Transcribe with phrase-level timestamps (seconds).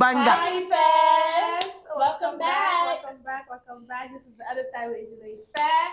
[0.00, 0.32] banger.
[0.32, 1.76] Hi, fans.
[1.92, 3.04] Welcome back.
[3.04, 3.44] Welcome back.
[3.52, 4.08] Welcome back.
[4.08, 5.92] This is the other side of with Julie Fair.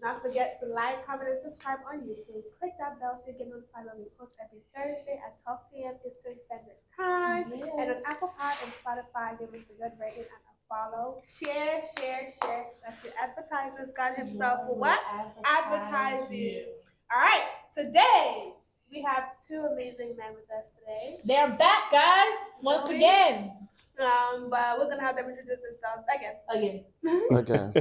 [0.00, 2.40] Not forget to like, comment, and subscribe on YouTube.
[2.56, 5.94] Click that bell so you get notified when we post every Thursday at 12 p.m.
[6.08, 7.52] Eastern Standard Time.
[7.52, 11.20] And on Apple Pod and Spotify, give us a good rating and a follow.
[11.20, 12.64] Share, share, share.
[12.80, 13.92] That's your advertisers.
[13.92, 15.04] God Himself will what?
[15.44, 16.64] Advertise you.
[17.12, 17.44] All right.
[17.76, 18.56] Today
[18.94, 21.16] we have two amazing men with us today.
[21.24, 22.96] They're back, guys, once Really?
[22.96, 23.52] again.
[23.98, 26.34] Um, but we're gonna have them introduce themselves again.
[26.50, 26.84] Again.
[27.36, 27.72] Again.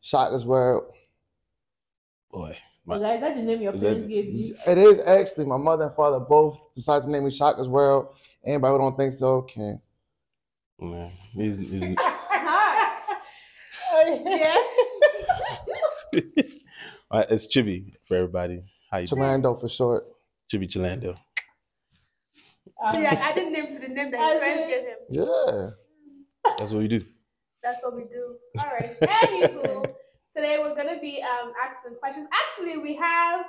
[0.00, 0.92] Shotgun's World.
[2.30, 2.56] Boy.
[2.86, 4.54] Well, guys, that's the name your Is that- parents gave you.
[4.66, 8.08] It is actually my mother and father both decided to name me Shotgun's World.
[8.44, 9.80] Anybody who don't think so can.
[10.78, 12.90] Man, he's, he's, Hi.
[14.24, 14.56] Yeah.
[17.10, 18.60] uh, it's Chibi for everybody.
[18.90, 19.42] How you doing?
[19.60, 20.04] For short.
[20.52, 21.16] Chibi Chalando.
[22.92, 24.96] So yeah, I didn't name to the name that I his friends gave him.
[25.10, 25.70] Yeah.
[26.58, 27.00] That's what we do.
[27.62, 28.36] That's what we do.
[28.58, 28.92] All right.
[28.92, 29.84] So anywho,
[30.34, 32.28] today we're gonna be um asking questions.
[32.32, 33.46] Actually, we have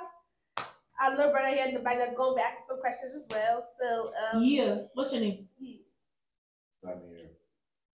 [1.00, 3.62] our little brother here in the back that's gonna be asking some questions as well.
[3.80, 4.76] So um, Yeah.
[4.94, 5.48] What's your name?
[5.58, 5.82] he-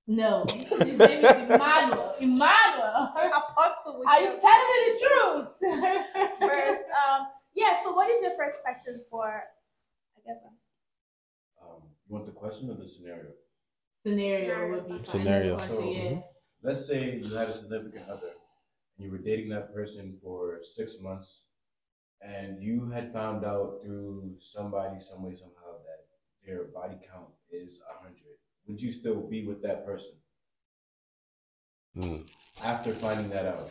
[0.06, 0.45] No.
[0.48, 2.14] His name is Emmanuel.
[2.20, 3.12] Emmanuel.
[3.17, 5.58] Apostle Are you you telling me the truth?
[6.39, 6.86] first.
[6.91, 7.83] Um, yeah.
[7.84, 9.45] So what is your first question for?
[10.17, 10.39] I guess.
[10.47, 10.56] um,
[11.62, 13.31] Um, you want the question or the scenario?
[14.05, 15.06] Scenario would be fine.
[15.06, 15.56] Scenario.
[15.56, 16.20] Question, So, yeah.
[16.62, 18.33] Let's say you had a significant other
[18.97, 21.47] and you were dating that person for six months
[22.20, 26.00] and you had found out through somebody, some way, somehow that
[26.47, 28.14] their body count is 100.
[28.69, 30.12] Would you still be with that person
[31.97, 32.27] Mm.
[32.64, 33.69] after finding that out?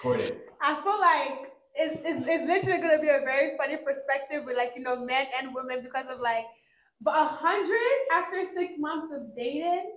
[0.00, 0.30] Corday.
[0.60, 4.72] I feel like it's, it's, it's literally gonna be a very funny perspective with like
[4.76, 6.44] you know men and women because of like,
[7.00, 9.92] but a hundred after six months of dating.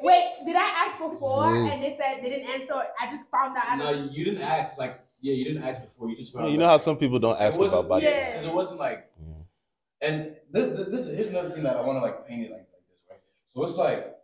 [0.00, 1.72] Wait, did I ask before Yeah.
[1.72, 2.74] and they said they didn't answer?
[2.74, 3.78] I just found out.
[3.78, 4.78] No, you didn't ask.
[4.78, 6.08] Like, yeah, you didn't ask before.
[6.08, 6.70] You just found You know out.
[6.70, 8.06] how some people don't ask about body.
[8.06, 8.32] Yeah.
[8.32, 9.10] Because it wasn't like.
[10.00, 12.84] And this, this here's another thing that I want to like paint it like, like
[12.88, 13.20] this, right?
[13.48, 14.14] So it's like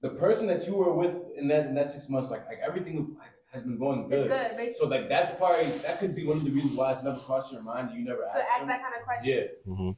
[0.00, 3.16] the person that you were with in that in that six months, like like everything
[3.18, 4.28] like, has been going It's good.
[4.28, 4.74] good, basically.
[4.74, 7.52] So like that's probably that could be one of the reasons why it's never crossed
[7.52, 7.90] your mind.
[7.94, 8.36] You never asked.
[8.36, 8.68] to ask them.
[8.68, 9.24] that kind of question.
[9.66, 9.74] Yeah.
[9.74, 9.90] hmm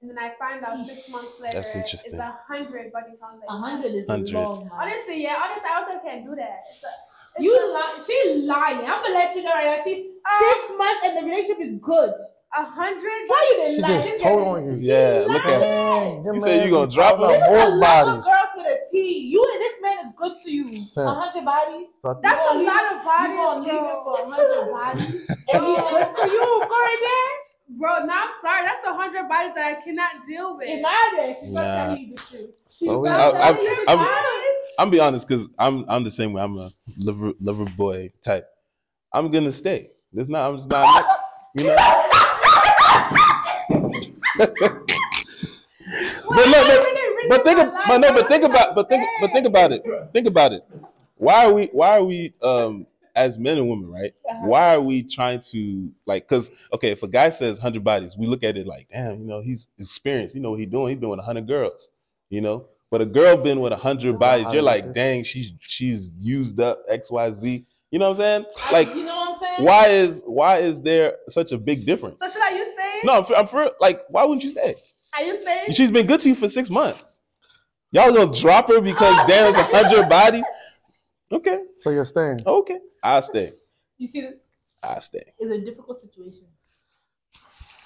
[0.00, 2.12] And then I find out six months later That's interesting.
[2.14, 3.40] it's a hundred body count.
[3.48, 4.32] A hundred is a 100.
[4.34, 4.70] long man.
[4.72, 6.60] honestly, yeah, honestly, I don't think I can do that.
[6.70, 6.92] It's a,
[7.36, 8.02] it's You a, lie.
[8.06, 8.78] She lying.
[8.80, 9.84] I'm gonna let you know right now.
[9.84, 12.12] She Uh, six months and the relationship is good.
[12.56, 13.02] A hundred.
[13.26, 14.72] Why you didn't She just told on you.
[14.80, 17.40] Yeah, look at Dang, You said you gonna be drop talking him?
[17.40, 18.24] This is a more lot of bodies.
[18.24, 19.18] girls with a T.
[19.30, 20.78] You and this man is good to you.
[20.78, 21.06] Son.
[21.06, 21.88] A hundred bodies.
[22.02, 23.28] Fuck That's You a lot of bodies.
[23.28, 25.28] You gonna leave him for a hundred bodies?
[25.28, 27.34] And he good to you, Gordon?
[27.70, 28.62] Bro, no, I'm sorry.
[28.64, 30.68] That's a hundred bodies that I cannot deal with.
[30.68, 31.36] Imagine.
[31.38, 31.60] She's Nah.
[31.60, 32.50] gonna tell you the truth.
[32.56, 34.64] She's So we- gonna I- tell I- you the I'm- truth.
[34.78, 36.40] I'm be honest because I'm I'm the same way.
[36.42, 38.46] I'm a lover lover boy type.
[39.12, 39.90] I'm gonna stay.
[40.12, 40.48] There's not.
[40.48, 41.04] I'm just not.
[41.54, 42.07] You know.
[44.38, 46.86] But look, but,
[47.28, 49.82] but think, ab- but no, but think about, but think, but think about it.
[50.12, 50.62] Think about it.
[51.16, 51.66] Why are we?
[51.72, 52.32] Why are we?
[52.42, 54.14] Um, as men and women, right?
[54.30, 54.46] Uh-huh.
[54.46, 56.28] Why are we trying to like?
[56.28, 59.26] Because okay, if a guy says hundred bodies, we look at it like, damn, you
[59.26, 60.34] know, he's experienced.
[60.34, 60.90] You know what he's doing.
[60.90, 61.88] He's been with hundred girls.
[62.30, 62.66] You know.
[62.90, 66.82] But a girl been with hundred bodies, a you're like, dang, she's she's used up
[66.88, 67.66] X Y Z.
[67.90, 68.44] You know what I'm saying?
[68.72, 69.66] Like, you know what I'm saying?
[69.66, 72.20] why is why is there such a big difference?
[72.20, 73.00] So should I you stay?
[73.04, 74.74] No, I'm for, I'm for like, why wouldn't you stay?
[75.16, 75.72] Are you staying?
[75.72, 77.20] She's been good to you for six months.
[77.92, 80.44] Y'all gonna drop her because there's a hundred bodies?
[81.30, 82.40] Okay, So you're staying.
[82.46, 83.52] okay, I'll stay.
[83.98, 84.34] You see, this
[84.82, 85.32] I'll stay.
[85.38, 86.46] It's a difficult situation.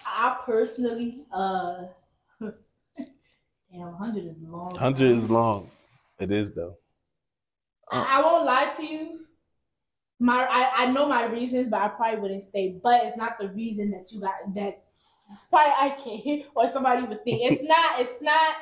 [0.06, 1.84] I personally, uh,
[2.40, 4.70] damn, hundred is long.
[4.76, 5.70] Hundred is long.
[6.18, 6.76] It is though.
[7.90, 9.26] I, I won't lie to you.
[10.22, 12.78] My, I, I know my reasons, but I probably wouldn't stay.
[12.82, 14.34] But it's not the reason that you got.
[14.54, 14.84] That's
[15.50, 17.40] why I can't or somebody would think.
[17.50, 18.00] It's not.
[18.00, 18.54] It's not.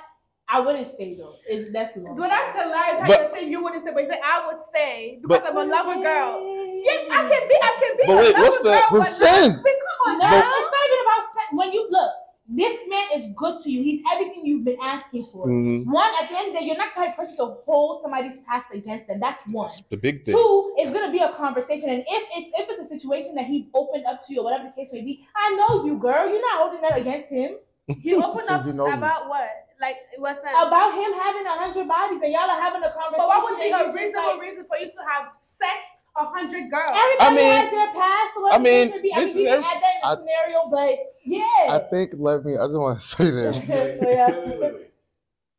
[0.52, 1.34] I wouldn't stay though.
[1.48, 2.16] It, that's long.
[2.16, 3.00] Well, that's hilarious.
[3.00, 5.70] How But- you say you wouldn't stay, but I would stay because But- I'm a
[5.70, 6.56] lover girl.
[6.82, 7.54] Yes, I can be.
[7.60, 8.02] I can be.
[8.06, 9.62] But a wait, lover what's the- girl, With but sense.
[9.62, 10.26] But come on, No,
[10.56, 11.46] it's not even about sex.
[11.52, 12.12] When you look,
[12.52, 13.82] this man is good to you.
[13.82, 15.46] He's everything you've been asking for.
[15.46, 15.86] Mhm.
[15.86, 18.40] One, at the end of the day, you're not the type person to hold somebody's
[18.40, 19.20] past against them.
[19.20, 19.68] That's one.
[19.68, 20.34] That's the big thing.
[20.34, 23.68] Two, it's gonna be a conversation, and if it's if it's a situation that he
[23.72, 26.28] opened up to you or whatever the case may be, I know you, girl.
[26.28, 27.56] You're not holding that against him.
[28.02, 28.94] You opened So up you know me.
[28.94, 29.48] about what?
[29.80, 30.52] Like what's that?
[30.66, 33.16] About him having a hundred bodies, and y'all are having a conversation.
[33.16, 36.70] But what would be a reasonable like, reason for you to have sex a hundred
[36.70, 36.96] girls.
[36.96, 38.32] Everybody mean- has their past.
[38.36, 39.14] or I mean, it may be.
[39.14, 41.74] I mean, it's- we can add that in the I- scenario, but yeah.
[41.74, 42.52] I think let me.
[42.56, 43.56] I just want to say this.
[43.68, 44.90] Wait, wait, wait, wait, wait.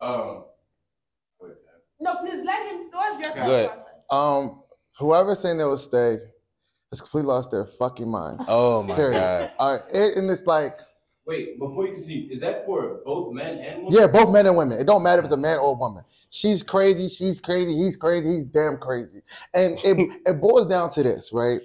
[0.01, 0.43] Um,
[1.99, 2.81] No, please let him.
[2.91, 3.85] What's your Go thought process?
[4.09, 4.63] Um,
[4.97, 6.17] whoever's saying they will stay
[6.91, 8.45] has completely lost their fucking minds.
[8.49, 9.19] Oh my Period.
[9.19, 9.51] god.
[9.59, 10.75] All right, it, and it's like,
[11.25, 13.91] wait, before you continue, is that for both men and women?
[13.99, 14.79] yeah, both men and women.
[14.79, 16.03] It don't matter if it's a man or a woman.
[16.31, 17.09] She's crazy.
[17.09, 17.75] She's crazy.
[17.77, 18.35] He's crazy.
[18.35, 19.21] He's damn crazy.
[19.53, 21.59] And it, it boils down to this, right?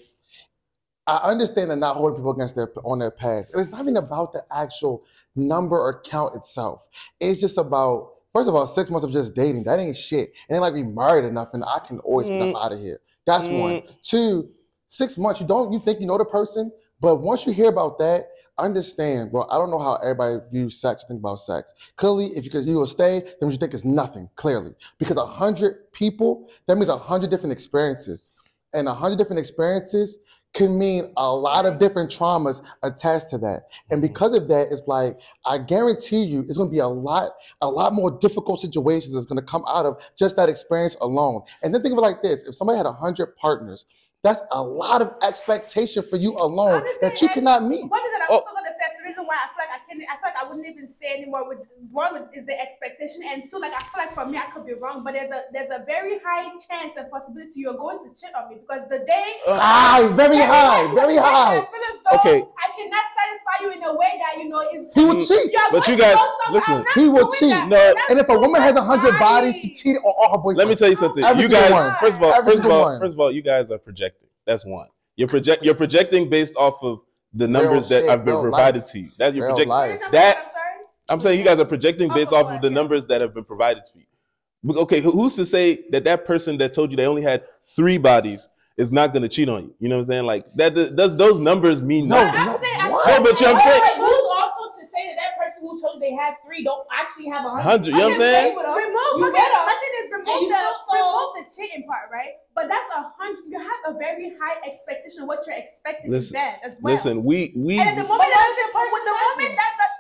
[1.07, 3.51] I understand that not holding people against their on their past.
[3.55, 5.05] It's not even about the actual
[5.37, 6.89] number or count itself.
[7.21, 9.65] It's just about first of all, six months of just dating.
[9.65, 10.31] That ain't shit.
[10.49, 12.57] It ain't like we married enough and I can always get Mm.
[12.57, 13.01] up out of here.
[13.25, 13.77] That's one.
[13.77, 14.03] Mm.
[14.03, 14.51] Two,
[14.89, 15.41] six months.
[15.41, 18.25] You don't you think you know the person, but once you hear about that,
[18.59, 19.31] understand.
[19.33, 21.75] Well, I don't know how everybody views sex, think about sex.
[21.97, 24.29] Clearly, if you because you will stay, then means you think it's nothing.
[24.37, 28.33] Clearly, because a hundred people, that means a hundred different experiences,
[28.73, 30.19] and a hundred different experiences
[30.55, 33.65] can mean a lot of different traumas attached to that.
[33.91, 34.13] And mm-hmm.
[34.13, 37.69] because of that, it's like I guarantee you, it's going to be a lot, a
[37.69, 41.43] lot more difficult situations that's going to come out of just that experience alone.
[41.63, 43.85] And then think of it like this: if somebody had a hundred partners,
[44.23, 47.89] that's a lot of expectation for you alone Honestly, that you cannot meet.
[47.89, 48.43] One thing that I'm Oh.
[48.43, 50.39] also gonna say is the reason why I feel like I can I feel like
[50.43, 51.59] I wouldn't even stay anymore with
[51.91, 54.67] one is, is the expectation and two like I feel like for me I could
[54.67, 58.09] be wrong but there's a there's a very high chance and possibility you're going to
[58.19, 61.59] cheat on me because the day High, very high, very high.
[61.59, 61.67] I
[62.05, 62.39] though Okay.
[62.43, 65.55] I cannot satisfy you in a way that you know is He would cheat.
[65.71, 66.19] But you guys-
[66.51, 67.51] listen, he would doing cheat.
[67.51, 67.69] that.
[67.69, 67.77] No.
[67.95, 69.75] That's And if a woman has a hundred bodies, she money.
[69.75, 70.57] cheated on all her boyfriends.
[70.59, 71.25] Let me tell you something.
[71.25, 71.95] Every you guys, one.
[72.01, 73.01] first of all, Every first of all, one.
[73.01, 74.29] first of all, you guys are projecting.
[74.47, 74.89] That's one.
[75.17, 75.65] You're project.
[75.65, 77.01] You're projecting based off of
[77.37, 78.93] the Real numbers that shit, have been provided life.
[78.93, 79.11] to you.
[79.19, 80.63] That's you're Real projecting—that I'm sorry.
[81.09, 83.45] I'm saying you guys are projecting based Oh, off of the numbers that have been
[83.45, 84.77] provided to you.
[84.79, 88.49] Okay, who's to say that that person that told you they only had three bodies
[88.77, 89.75] is not going to cheat on you?
[89.79, 90.25] You know what I'm saying?
[90.25, 90.75] Like that.
[90.97, 92.41] Does those numbers mean No, nothing?
[92.41, 93.07] I'm no, saying- I'm what?
[93.07, 96.01] No, but you're saying- wait, who's also to say that that person who told you
[96.11, 97.63] they have three don't actually have a hundred?
[97.65, 97.93] Hundred.
[97.93, 98.57] You know what I'm saying?
[98.57, 99.15] Remove.
[99.17, 99.63] You okay, better.
[99.65, 102.33] my thing is And remove the still saw- remove the cheating part, right?
[102.55, 103.45] But that's a hundred.
[103.49, 106.95] You have a very high expectation of what you're expecting Listen, to get as well.
[106.95, 107.79] Listen, we we.
[107.81, 109.29] and the moment But what that if the person with the doesn't?
[109.33, 109.93] moment that that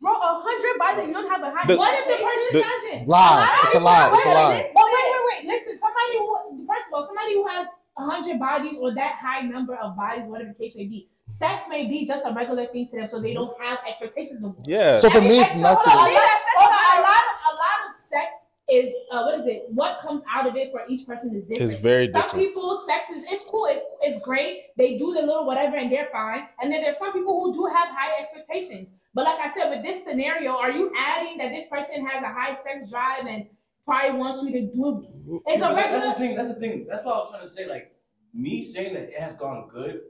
[0.00, 1.66] bro a hundred bodies and you don't have a high.
[1.66, 3.02] The- What if the person The- doesn't?
[3.08, 3.60] Lie.
[3.66, 4.08] It's a lie.
[4.14, 4.70] It's a lie.
[4.74, 5.40] But wait, wait, wait.
[5.50, 7.66] Listen, somebody who, first of all, somebody who has
[7.98, 11.64] a hundred bodies or that high number of bodies, whatever the case may be, sex
[11.68, 14.62] may be just a regular thing to them, so they don't have expectations no more.
[14.66, 14.98] yeah.
[14.98, 15.92] So for me, it's And so, nothing.
[15.92, 16.10] A lot,
[16.56, 18.34] hold a lot of a lot of sex
[18.68, 19.64] is uh, what is it?
[19.70, 21.72] What comes out of it for each person is different.
[21.72, 22.46] It's very some different.
[22.48, 24.66] people, sex is it's cool, it's it's great.
[24.78, 26.46] They do the little whatever and they're fine.
[26.60, 28.88] And then there's some people who do have high expectations.
[29.12, 32.28] But like I said, with this scenario, are you adding that this person has a
[32.28, 33.46] high sex drive and
[33.86, 35.42] probably wants you to do?
[35.46, 36.34] It's a That- That's the thing.
[36.36, 36.86] That's the thing.
[36.88, 37.68] That's what I was trying to say.
[37.68, 37.92] Like
[38.34, 40.00] me saying that it has gone good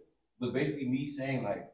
[0.40, 1.66] was basically me saying like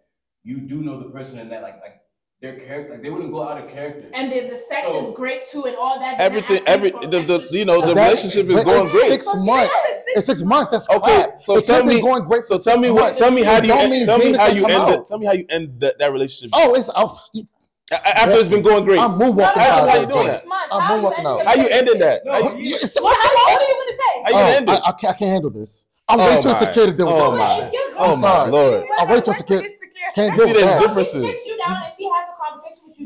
[0.45, 2.01] you do know the person and that like like
[2.43, 4.11] their character like they wouldn't go out of character.
[4.15, 6.21] And then the sex So- is great too, and all that.
[6.21, 7.95] Everything, every for the, the you know the.
[7.95, 9.13] That- relationship is going great.
[9.13, 9.73] Six months.
[10.15, 10.71] It's six months.
[10.71, 11.43] That's Okay, crap.
[11.43, 13.17] so it tell me- going great for So tell me what.
[13.17, 14.91] Tell me how do you don't tell me how you end out.
[14.91, 15.07] it.
[15.07, 17.49] Tell me how you end that, that relationship Oh, it's oh, A-
[17.93, 18.99] after it's been going great.
[19.01, 20.41] I'm No, moonwalking no, out How of you this doing that?
[20.41, 20.69] Six months.
[20.73, 21.47] I'm How you walking ended out.
[21.47, 22.25] How you ended that?
[22.25, 24.23] No, How you, What- you- you- it's- What, how, the what are you gonna say?
[24.25, 24.81] how you Oh, gonna end I, it?
[24.87, 25.87] I, can't, I can't handle this.
[26.09, 26.55] I'm Oh way too my.
[26.61, 27.39] insecure to deal with Oh that.
[27.39, 27.71] my.
[27.99, 28.51] Oh my sorry.
[28.53, 28.85] lord.
[28.99, 29.63] I'm way too insecure.
[30.15, 30.83] Can't deal with there's that.
[30.83, 31.47] If she differences.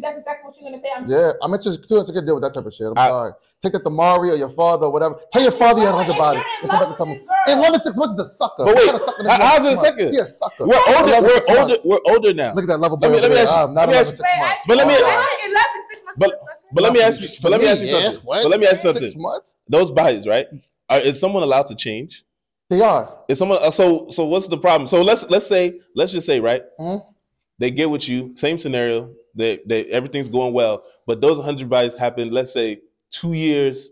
[0.00, 0.88] You, that's exactly what you're gonna say.
[0.96, 2.86] I'm Yeah, I'm just too insecure to deal with that type of shit.
[2.88, 3.32] I'm I- sorry.
[3.62, 5.20] Take that to Mari or your father or whatever.
[5.32, 6.42] Tell your father you had a hundred If bodies.
[6.42, 7.12] you're in And come back love and tell me.
[7.12, 8.64] with this girl- In love with six months is a sucker.
[8.64, 9.82] But wait, kind sucker how- is how's it a six months?
[9.84, 10.10] sucker?
[10.10, 10.64] He a sucker.
[10.66, 11.08] We're older.
[11.08, 11.68] Eleven, We're older.
[11.68, 11.84] months.
[11.84, 12.54] We're older now.
[12.54, 14.08] Look at that level Let me- let me ask you- I'm not let me eleven
[14.08, 14.64] ask six you- months.
[14.66, 15.26] But let me- Oh,
[16.16, 16.34] But
[16.72, 17.28] but let me ask you.
[17.42, 18.20] But let me me, ask you something.
[18.26, 19.22] But let me ask you Six something.
[19.22, 19.56] months?
[19.68, 20.46] Those bodies, right?
[20.90, 22.24] Is someone allowed to change?
[22.68, 23.12] They are.
[23.28, 24.24] Is someone uh, so so?
[24.26, 24.86] What's the problem?
[24.86, 26.62] So let's let's say let's just say right.
[26.80, 27.02] Mhm.
[27.58, 28.32] They get with you.
[28.36, 29.10] Same scenario.
[29.34, 32.30] They they everything's going well, but those hundred bodies happen.
[32.30, 33.90] Let's say two years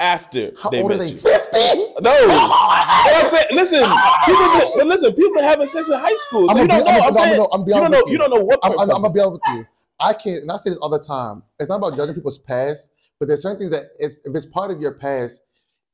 [0.00, 1.10] after How they old are they?
[1.10, 1.18] you.
[1.18, 1.58] Fifty.
[2.00, 2.12] No.
[2.14, 3.84] I'm saying, listen,
[4.24, 6.48] people, but listen, people been having sex in high school.
[6.48, 7.06] So I'm you gonna don't be, know.
[7.06, 8.02] I'm I'm saying, I'm gonna be you don't know.
[8.04, 8.60] with You don't know what.
[8.62, 9.66] I'm, I'm, I'm gonna be honest with you.
[10.00, 11.42] I can't, and I say this all the time.
[11.58, 14.70] It's not about judging people's past, but there's certain things that it's, if it's part
[14.70, 15.42] of your past,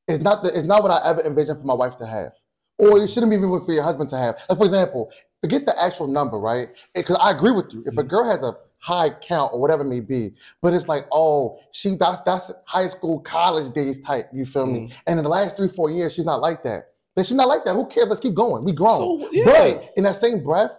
[0.08, 2.32] it's not the, it's not what I ever envisioned for my wife to have,
[2.78, 4.36] or it shouldn't be even for your husband to have.
[4.48, 6.68] Like for example, forget the actual number, right?
[6.94, 7.80] Because I agree with you.
[7.86, 8.08] If a Mm-hmm.
[8.08, 11.96] girl has a high count or whatever it may be, but it's like, oh, she
[11.96, 14.28] that's that's high school, college days type.
[14.32, 14.80] You feel me?
[14.80, 14.96] Mm-hmm.
[15.06, 16.88] And in the last three, four years, she's not like that.
[17.16, 17.74] Then she's not like that.
[17.74, 18.08] Who cares?
[18.08, 18.64] Let's keep going.
[18.64, 19.20] We grown.
[19.22, 19.44] So, yeah.
[19.44, 20.72] But in that same breath,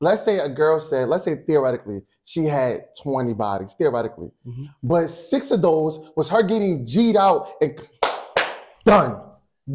[0.00, 4.30] let's say a girl said, let's say theoretically, she had 20 bodies, theoretically.
[4.46, 4.66] Mhm.
[4.82, 7.74] But six of those was her getting G'd out and
[8.84, 9.22] done.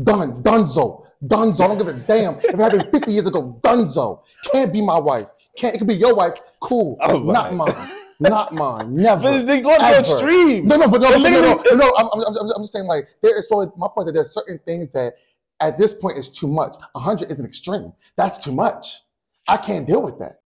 [0.03, 0.41] Done.
[0.41, 1.05] Dunzo.
[1.23, 1.61] Dunzo.
[1.61, 2.35] I don't give a damn.
[2.39, 4.23] If it happened 50 years ago, Dunzo.
[4.51, 5.27] Can't be my wife.
[5.55, 5.75] Can't.
[5.75, 6.33] It could be your wife.
[6.61, 6.97] Cool.
[7.01, 7.91] Oh, not mine.
[8.19, 8.95] Not mine.
[8.95, 9.21] Never.
[9.21, 10.65] But they going to extreme.
[10.65, 11.93] No, no, but no, no, no, no, no.
[11.97, 15.13] I'm, I'm, I'm, saying, like, there is so my point that there's certain things that
[15.59, 16.75] at this point is too much.
[16.95, 17.91] hundred is an extreme.
[18.15, 19.01] That's too much.
[19.47, 20.41] I can't deal with that.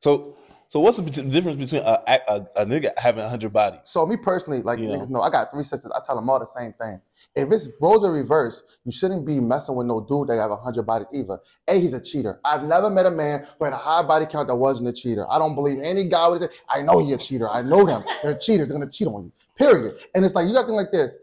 [0.00, 0.36] So,
[0.68, 3.80] so what's the difference between a, a, a nigga having hundred bodies?
[3.84, 4.88] So me personally, like Yeah.
[4.88, 5.92] niggas know, I got three sisters.
[5.94, 7.00] I tell them all the same thing.
[7.36, 10.56] If it's roles are reversed, you shouldn't be messing with no dude that have a
[10.56, 11.40] hundred bodies either.
[11.66, 12.38] A, he's a cheater.
[12.44, 15.28] I've never met a man who had a high body count that wasn't a cheater.
[15.28, 17.50] I don't believe any guy would say, I know he a cheater.
[17.50, 18.04] I know them.
[18.22, 18.68] They're cheaters.
[18.68, 19.32] They're gonna cheat on you.
[19.56, 19.96] Period.
[20.14, 21.18] And it's like you got to think like this: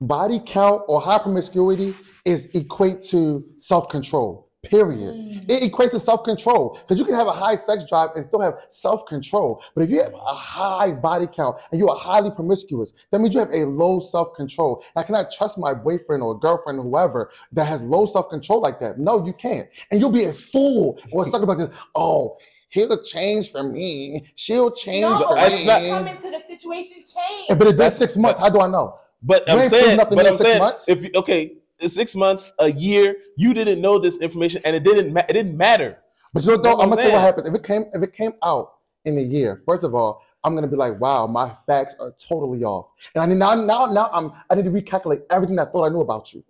[0.00, 4.49] body count or high promiscuity is equate to self control.
[4.70, 5.14] Period.
[5.14, 5.44] Mm.
[5.50, 8.40] It equates to self control because you can have a high sex drive and still
[8.42, 9.62] have self control.
[9.74, 13.32] But if you have a high body count and you are highly promiscuous, that means
[13.32, 14.84] you have a low self control.
[14.96, 18.78] I cannot trust my boyfriend or girlfriend or whoever that has low self control like
[18.80, 18.98] that.
[18.98, 19.66] No, you can't.
[19.90, 21.70] And you'll be a fool or something about this.
[21.94, 22.36] Oh,
[22.68, 24.26] he'll change for me.
[24.34, 25.64] She'll change No, for that's me.
[25.64, 27.58] not- come into the situation change.
[27.58, 28.38] But it's been six months.
[28.38, 28.98] How do I know?
[29.22, 30.88] But You I'm ain't proved saying, nothing but in I'm six saying, months.
[30.88, 31.56] if you- okay, it's
[31.88, 35.56] six months, a year, you didn't know this information, and it didn't, ma- it didn't
[35.56, 35.98] matter.
[36.32, 37.48] But you know, though, what I'm I'm gonna say what happens.
[37.48, 40.68] If it came, if it came out in a year, first of all, I'm gonna
[40.68, 42.90] be like, wow, my facts are totally off.
[43.14, 45.88] And I mean, now, now, now, I'm, I need to recalculate everything I thought I
[45.88, 46.44] knew about you.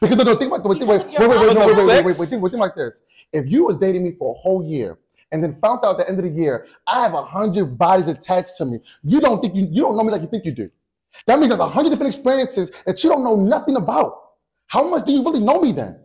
[0.00, 2.18] Because no, no, think about the wait, wait, wait, wait, wait, wait, wait, wait, wait,
[2.18, 3.02] wait, think, think like this.
[3.32, 4.98] If you was dating me for a whole year
[5.32, 8.08] and then found out at the end of the year I have a hundred bodies
[8.08, 10.52] attached to me, you don't think you, you don't know me like you think you
[10.52, 10.70] do.
[11.26, 14.27] That means there's a hundred different experiences that you don't know nothing about.
[14.68, 16.00] How much do you really know me then?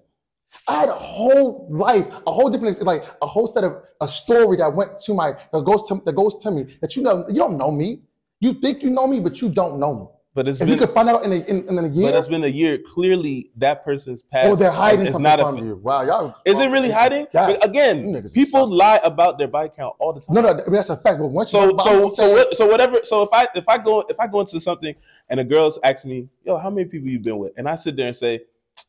[0.68, 4.58] I had a whole life, a whole different, like a whole set of a story
[4.58, 7.36] that went to my that goes to that goes to me that you know you
[7.40, 8.02] don't know me.
[8.40, 10.06] You think you know me, but you don't know me.
[10.36, 12.12] But it's If been, you could find out in a, in, in a year.
[12.12, 12.80] but it's been a year.
[12.80, 14.50] Clearly, that person's past.
[14.50, 15.76] oh, they're hiding is something not from a, you.
[15.76, 16.36] Wow, y'all.
[16.44, 17.28] Is it really hiding?
[17.34, 17.58] Yes.
[17.60, 20.34] But Again, people lie about their body count all the time.
[20.36, 21.20] No, no, that's a fact.
[21.20, 23.00] But once So you, so so saying- so whatever.
[23.04, 24.96] So if I if I go if I go into something
[25.30, 27.54] and a girl's asks me, yo, how many people you been with?
[27.58, 28.42] And I sit there and say,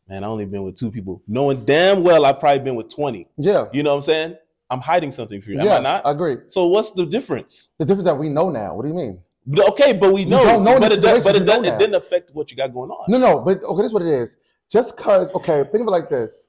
[0.09, 3.27] man, I only been with two people, knowing damn well I've probably been with twenty.
[3.37, 4.37] yeah, You know what I'm saying?
[4.71, 5.59] I'm hiding something from you.
[5.61, 6.07] Am yes, I not?
[6.07, 6.37] I agree.
[6.49, 7.69] so what's the difference?
[7.79, 8.75] The difference that we know now.
[8.75, 9.21] What do you mean?
[9.47, 10.41] But- Okay, but we know.
[10.41, 12.31] You don't know but, the it, does, but it, you does, know it didn't affect
[12.35, 13.05] what you got going on.
[13.09, 14.37] No, no, but okay, this is what it is.
[14.71, 16.47] Just cause, okay, think of it like this.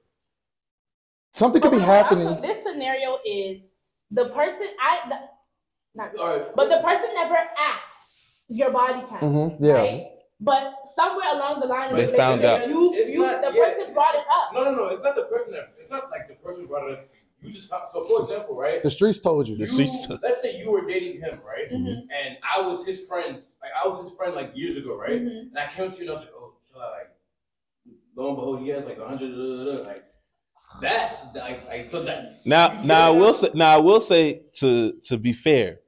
[1.33, 2.27] Something could be happening.
[2.27, 3.63] Also, this scenario is
[4.11, 5.15] the person I, the,
[5.93, 6.55] not, All right.
[6.55, 8.13] but the person never asks
[8.47, 9.73] your body count, Mhm, yeah.
[9.73, 10.07] right?
[10.41, 12.67] But somewhere along the line, of They the found out.
[12.67, 14.53] You, It's you, not- the yeah, person brought it up.
[14.53, 14.85] No, no, no.
[14.87, 15.73] It's not the person that.
[15.79, 17.05] It's not like the person brought it up
[17.41, 17.47] you.
[17.47, 17.89] You just found.
[17.89, 18.81] So, for example, right?
[18.83, 19.55] The streets told you.
[19.55, 21.69] The You, streets- let's say you were dating him, right?
[21.71, 22.07] Mhm.
[22.11, 23.35] And I was his friend.
[23.61, 25.21] Like I was his friend like years ago, right?
[25.21, 25.49] Mhm.
[25.49, 27.09] And I came to you and I was like, oh, so I, like,
[28.15, 29.31] lo and behold, he has like a hundred.
[29.85, 30.03] Like
[30.81, 32.25] that's like, like so that.
[32.45, 35.79] Now, now I will say, now I will say to to be fair,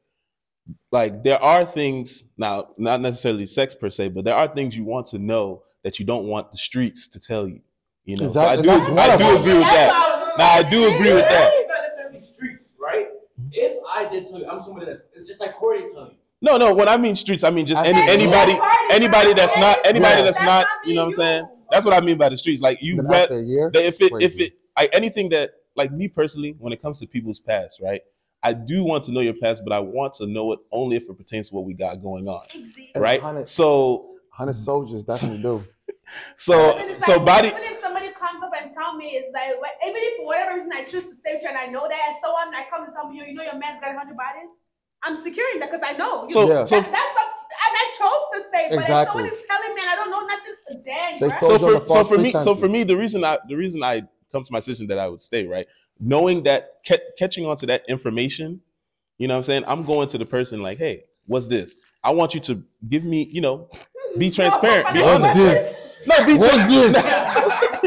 [0.91, 4.83] like there are things now, not necessarily sex per se, but there are things you
[4.85, 7.61] want to know that you don't want the streets to tell you.
[8.05, 8.65] You know, Exactly.
[8.67, 9.91] so I do, I do agree with that.
[9.91, 11.51] why I was Now I do agree with that.
[11.67, 13.07] Not necessarily streets, right?
[13.51, 15.01] If I did tell you, I'm somebody that's.
[15.13, 16.17] It's just like Corey telling you.
[16.41, 16.73] No, no.
[16.73, 18.57] When I mean streets, I mean just any anybody,
[18.91, 20.67] anybody that's not anybody that's That's not.
[20.67, 21.47] not You know what I'm saying?
[21.71, 22.61] That's what I mean by the streets.
[22.61, 25.51] Like you Then read after a year, that if it if it like anything that
[25.75, 28.01] like me personally, when it comes to people's past, right?
[28.47, 31.03] I do want to know your past, but I want to know it only if
[31.09, 32.45] it pertains to what we got going on,
[32.95, 33.21] And right?
[33.21, 35.65] 100 So, 100 soldiers definitely do.
[36.37, 37.47] so, Even if, so like, body.
[37.49, 40.71] Even if somebody comes up and tell me, it's like, even if for whatever reason
[40.73, 42.85] I choose to stay with you and I know that, and so on, I come
[42.85, 44.49] and tell me, you know your man's got a hundred bodies.
[45.03, 46.23] I'm securing that because I know.
[46.27, 46.63] You So, Yeah.
[46.63, 48.65] so, that's that's something, and I chose to stay.
[48.69, 49.03] But Exactly.
[49.03, 50.55] if someone is telling me and I don't know nothing,
[50.87, 53.55] dang, They so for the so for me, so for me, the reason I the
[53.55, 55.67] reason I come to my decision that I would stay, right?
[55.99, 58.61] Knowing that ca- catching on to that information,
[59.17, 59.63] you know what I'm saying?
[59.67, 61.75] I'm going to the person like, hey, what's this?
[62.03, 63.69] I want you to give me, you know,
[64.17, 65.35] be transparent, be What's honest.
[65.35, 66.03] this?
[66.07, 67.23] No, be What's trans- this?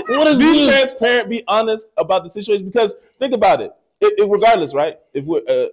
[0.08, 0.66] What is be this?
[0.68, 2.66] transparent, be honest about the situation.
[2.66, 4.98] Because think about it, it, it- regardless, right?
[5.14, 5.66] If we're uh,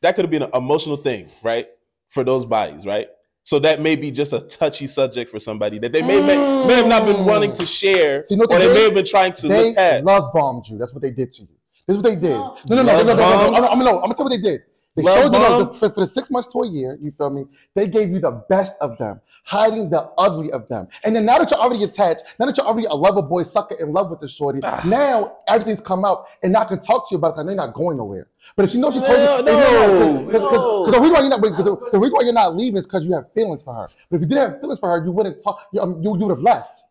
[0.00, 1.68] that could have been an emotional thing, right?
[2.08, 3.08] For those bodies, right?
[3.44, 6.74] So that may be just a touchy subject for somebody that they may may, may
[6.74, 7.24] have not been mm.
[7.24, 9.48] wanting to share, So you know what or they they may have been trying to
[9.48, 10.04] They look past.
[10.04, 10.78] love bombed you.
[10.78, 11.48] That's what they did to you.
[11.86, 12.36] This is what they did.
[12.36, 12.56] Oh.
[12.68, 12.76] No.
[12.76, 13.56] No, no, no, no, no, no, no, no.
[13.56, 13.72] I'm.
[13.72, 14.60] I'm, no, I'm gonna tell you what they did.
[14.94, 16.98] They Love showed you know, the, for, for the six months to a year.
[17.00, 17.44] You feel me?
[17.74, 20.86] They gave you the best of them, hiding the ugly of them.
[21.04, 23.76] And then now that you're already attached, now that you're already a lover boy sucker
[23.80, 24.82] in love with the shorty, Ah.
[24.86, 27.56] now everything's come out, and now I can talk to you about it because they're
[27.56, 28.28] not going nowhere.
[28.56, 30.90] But if she knows she told No, you, no, because no.
[30.90, 33.12] the reason why you're not, the, the reason why you're not leaving is because you
[33.14, 33.88] have feelings for her.
[34.10, 35.60] But if you didn't have feelings for her, you wouldn't talk.
[35.72, 36.82] You, um, you, you would have left.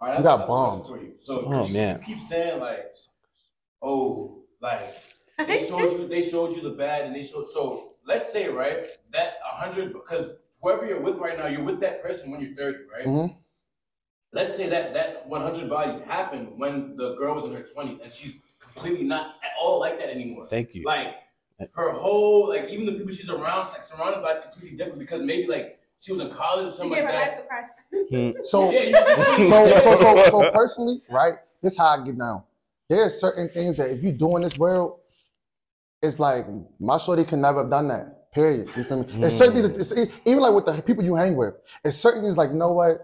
[0.00, 0.86] All right, You got I have a question bombed.
[0.86, 1.12] for you.
[1.18, 2.02] So Oh, man.
[2.06, 2.94] you keep saying like,
[3.82, 4.94] oh, like
[5.38, 8.84] they showed you they showed you the bad and they showed so let's say right
[9.12, 12.78] that hundred because whoever you're with right now you're with that person when you're 30
[12.92, 13.36] right Mhm.
[14.32, 18.10] let's say that that 100 bodies happened when the girl was in her 20s and
[18.10, 20.84] she's completely not at all like that anymore Thank you.
[20.84, 21.14] like
[21.72, 25.22] her whole like even the people she's around like surrounded by is completely different because
[25.22, 28.44] maybe like she was in college or She gave like her that life to Christ.
[28.50, 31.34] So, yeah, you can see- so, so, so, so personally, right?
[31.60, 32.42] This how I get down.
[32.88, 35.00] There's certain things that if you do in this world,
[36.02, 36.46] it's like
[36.78, 38.19] my shorty can never have done that.
[38.32, 38.68] Period.
[38.76, 39.20] You feel me?
[39.20, 39.38] There's hmm.
[39.38, 39.92] certain things.
[39.92, 42.72] It's, even like with the people you hang with, it's certain things like you know
[42.72, 43.00] what?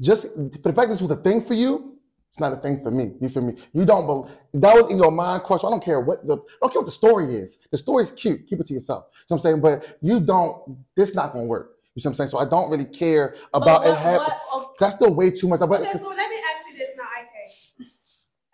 [0.00, 1.98] Just for the fact this was a thing for you,
[2.30, 3.12] it's not a thing for me.
[3.20, 3.54] You feel me?
[3.74, 5.64] You don't believe that was in your mind, course.
[5.64, 7.58] I don't care what the I don't care what the story is.
[7.70, 8.46] The story's cute.
[8.46, 9.06] Keep it to yourself.
[9.12, 9.60] You know what I'm saying?
[9.60, 10.78] But you don't.
[10.96, 11.72] This not gonna work.
[11.94, 12.30] You see what I'm saying?
[12.30, 14.20] So I don't really care about But it happening.
[14.20, 15.58] what- oh, That's still way too much.
[15.58, 17.88] But Okay, so let me ask you this now, IK.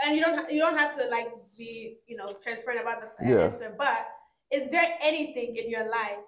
[0.00, 3.30] And you don't ha- you don't have to like be you know transparent about the
[3.30, 3.44] Yeah.
[3.44, 4.08] answer, but
[4.50, 6.18] is there anything in your life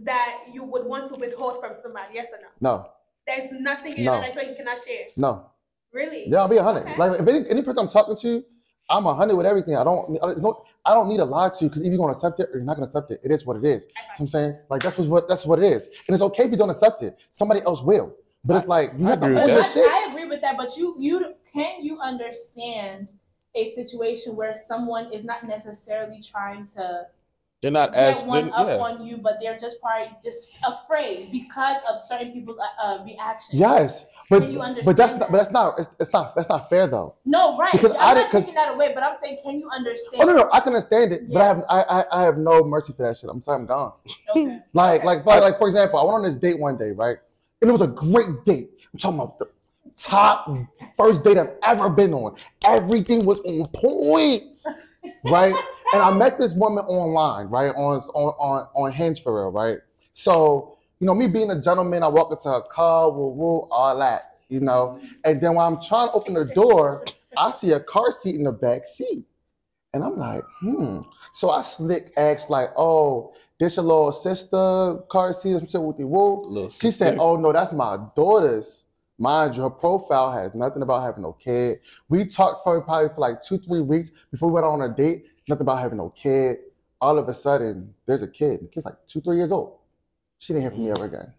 [0.00, 2.14] that you would want to withhold from somebody?
[2.14, 2.48] Yes or no?
[2.60, 2.90] no,
[3.26, 4.20] There's nothing in your No.
[4.20, 5.06] life that you cannot share.
[5.16, 5.46] no.
[5.90, 6.28] Really?
[6.28, 6.82] Yeah, I'll be a hundred.
[6.82, 6.96] Okay.
[6.98, 8.44] Like if any, any person I'm talking to,
[8.90, 9.74] I'm a hundred with everything.
[9.74, 10.18] I don't.
[10.22, 12.40] I don't- no, I don't need to lie to you because either you're gonna accept
[12.40, 13.20] it or you're not gonna accept it.
[13.24, 13.84] It is what it is.
[13.84, 16.44] You know what I'm saying like that's what that's what it is, and it's okay
[16.44, 17.16] if you don't accept it.
[17.30, 18.14] Somebody else will.
[18.44, 19.90] But it's like you I have to agree own with your I, shit.
[19.90, 23.08] I agree with that, but you you can you understand
[23.54, 27.06] a situation where someone is not necessarily trying to
[27.60, 28.76] They're not as get one they're- up yeah.
[28.76, 33.58] on you, but they're just probably just afraid because of certain people's uh, uh, reactions.
[33.60, 35.30] Yes, but Can you but that's understand not.
[35.32, 35.74] But that's not.
[35.78, 36.36] It's, it's not.
[36.36, 37.16] That's not fair though.
[37.24, 37.72] No, right.
[37.72, 40.22] Because I I'm did- not 'cause- taking that away, but I'm saying, can you understand?
[40.22, 42.62] Oh no, no, I can understand it, but I have I, I I have no
[42.62, 43.28] mercy for that shit.
[43.28, 43.92] I'm sorry, I'm gone.
[44.36, 44.58] Okay.
[44.74, 47.16] Like, like, for, like, for example, I went on this date one day, right?
[47.60, 48.70] And it was a great date.
[48.92, 49.46] I'm talking about the
[49.96, 50.48] top
[50.96, 52.36] first date I've ever been on.
[52.64, 54.54] Everything was on point,
[55.24, 55.54] right?
[55.92, 57.74] And I met this woman online, right?
[57.74, 59.78] On on on on Hinge for real, right?
[60.12, 63.98] So, you know, me being a gentleman, I walk into her car, woo woo, all
[63.98, 65.00] that, you know.
[65.24, 67.04] And then when I'm trying to open the door,
[67.36, 69.24] I see a car seat in the back seat.
[69.94, 71.00] And I'm like, hmm.
[71.32, 75.96] So I slick asked, like, oh, this your little sister car seat or some with
[75.96, 76.68] the woo.
[76.70, 78.84] She said, oh no, that's my daughter's.
[79.20, 81.80] Mind you, her profile has nothing about having no kid.
[82.08, 85.26] We talked for probably for like two, three weeks before we went on a date.
[85.48, 86.58] Nothing about having no kid.
[87.00, 88.60] All of a sudden, there's a kid.
[88.62, 89.78] The kid's like two, three years old.
[90.38, 91.32] She didn't hear from me ever again.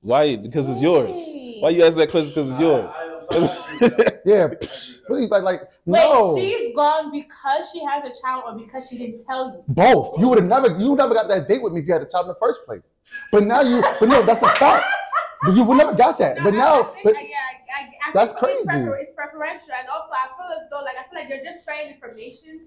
[0.00, 0.36] Why?
[0.36, 1.16] Because it's yours.
[1.60, 2.30] Why you ask that question?
[2.30, 2.94] Because it's yours.
[2.94, 4.22] I, I, I'm sorry, I agree with that.
[4.24, 8.56] Yeah, psh, really, like, like Wait, no, she's gone because she has a child or
[8.56, 9.64] because she didn't tell you?
[9.66, 10.16] both.
[10.18, 12.06] You would have never, you never got that date with me if you had a
[12.06, 12.94] child in the first place.
[13.32, 14.86] But now you, but no, that's a fact.
[15.44, 16.36] But you would never got that.
[16.38, 18.68] No, But I- now, I think, but I, yeah, I, I, I That's think it's
[18.70, 18.84] crazy.
[18.84, 21.66] prefer- It's preferential, and also I feel as though, like, I feel like you're just
[21.66, 22.66] sharing information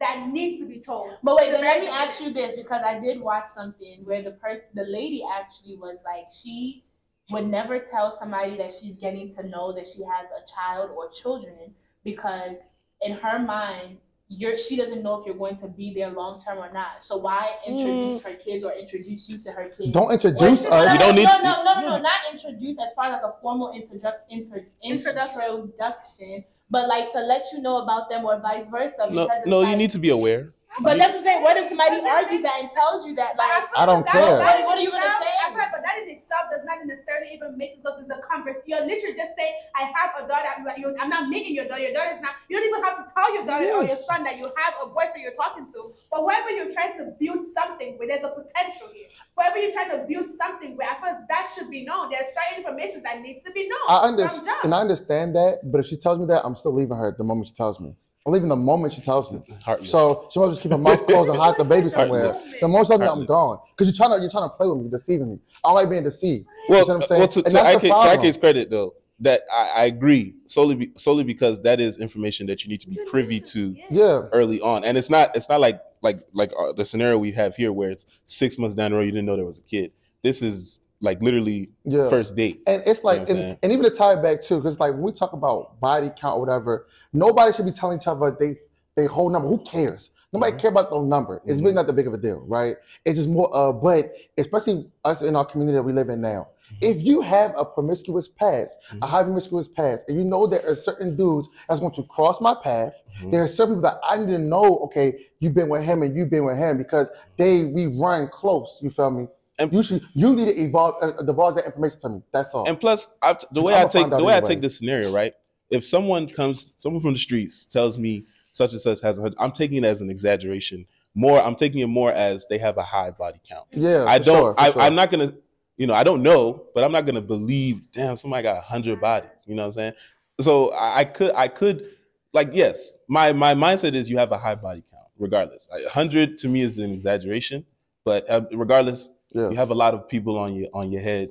[0.00, 1.12] that needs to be told.
[1.22, 4.22] But wait, The then let me ask you this because I did watch something where
[4.22, 6.84] the person, the lady actually was like, she
[7.30, 11.08] would never tell somebody that she's getting to know that she has a child or
[11.10, 11.72] children
[12.04, 12.58] because
[13.02, 16.58] in her mind, you're she doesn't know if you're going to be there long term
[16.58, 17.02] or not.
[17.04, 18.24] So why introduce mm.
[18.24, 19.92] her kids or introduce you to her kids?
[19.92, 20.92] don't introduce no, us.
[20.92, 23.34] You don't need- No, no, no, no, no, not introduce as far as like a
[23.40, 25.40] formal introdu- inter- Introduction.
[25.42, 29.06] introduction, but like to let you know about them or vice versa.
[29.10, 30.52] No, because it's no, you need to be aware.
[30.82, 31.42] But that's what I'm saying.
[31.42, 34.38] What if somebody Doesn't argues that and tells you that, like, I don't that- care.
[34.42, 35.30] that in What are you gonna say?
[35.30, 38.10] I feel like, but that in itself does not necessarily even make it because it's
[38.10, 38.66] a conversation.
[38.66, 40.50] You're literally just saying, "I have a daughter.
[40.50, 40.66] I'm,
[40.98, 41.82] I'm not making your daughter.
[41.86, 44.24] Your daughter is not." You don't even have to tell your daughter or your son
[44.24, 45.94] that you have a boyfriend you're talking to.
[46.10, 49.06] But whoever you're trying to build something where there's a potential here.
[49.36, 52.10] Whoever you're trying to build something where I feel that should be known.
[52.10, 53.86] There's certain information that needs to be known.
[53.88, 54.64] I understand, jump.
[54.64, 55.60] and I understand that.
[55.70, 57.94] But if she tells me that, I'm still leaving her the moment she tells me.
[58.26, 59.40] I'm leaving the moment she tells me.
[59.64, 59.90] Heartless.
[59.90, 62.22] So she might just keep her mouth closed and hide the baby somewhere.
[62.24, 62.60] Heartless.
[62.60, 63.28] The moment she tells me, I'm Heartless.
[63.28, 63.58] gone.
[63.76, 65.38] Because you're trying to you're trying to play with me, deceiving me.
[65.62, 66.46] I don't like being deceived.
[66.68, 67.18] well, you see what I'm saying?
[67.18, 68.20] well, to, And to, that's the problem.
[68.24, 72.64] IK's credit though, that I, I agree solely be, solely because that is information that
[72.64, 74.22] you need to be privy to Yeah.
[74.32, 77.54] early on, and it's not it's not like like like uh, the scenario we have
[77.56, 79.92] here where it's six months down the road you didn't know there was a kid.
[80.22, 82.08] This is like literally Yeah.
[82.08, 82.62] first date.
[82.66, 84.92] And it's like, You know and, and even to tie it back too, because like
[84.92, 88.56] when we talk about body count or whatever, nobody should be telling each other they
[88.96, 89.48] they whole number.
[89.48, 90.10] Who cares?
[90.32, 90.58] Nobody Mhm.
[90.60, 91.42] care about no number.
[91.46, 92.76] It's really not that big of a deal, right?
[93.04, 93.48] It's just more.
[93.54, 96.48] Uh, but especially us in our community that we live in now,
[96.80, 99.08] if you have a promiscuous past, a Mhm.
[99.08, 102.54] high promiscuous past, and you know there are certain dudes that's going to cross my
[102.54, 103.30] path, Mhm.
[103.32, 104.78] there are certain people that I need to know.
[104.86, 108.78] Okay, you've been with him and you've been with him because they we run close.
[108.82, 109.28] You feel me?
[109.58, 112.22] And- you should you need to evolve uh, divulge that information to me.
[112.32, 112.66] That's all.
[112.68, 115.32] And plus, I, the way I'ma take the way I take this scenario, right?
[115.70, 119.34] If someone comes, someone from the streets tells me such and such has a hood,
[119.38, 120.86] I'm taking it as an exaggeration.
[121.14, 123.66] More, I'm taking it more as they have a high body count.
[123.70, 124.36] yeah, I don't.
[124.36, 124.82] sure, I, sure.
[124.82, 125.32] I'm not gonna.
[125.76, 127.82] You know, I don't know, but I'm not gonna believe.
[127.92, 129.30] Damn, somebody got hundred bodies.
[129.46, 129.92] You know what I'm saying?
[130.40, 131.90] So I, I could, I could,
[132.32, 135.68] like, yes, my my mindset is you have a high body count, regardless.
[135.72, 137.64] A hundred to me is an exaggeration,
[138.04, 139.50] but uh, regardless, Yeah.
[139.50, 141.30] you have a lot of people on your on your head.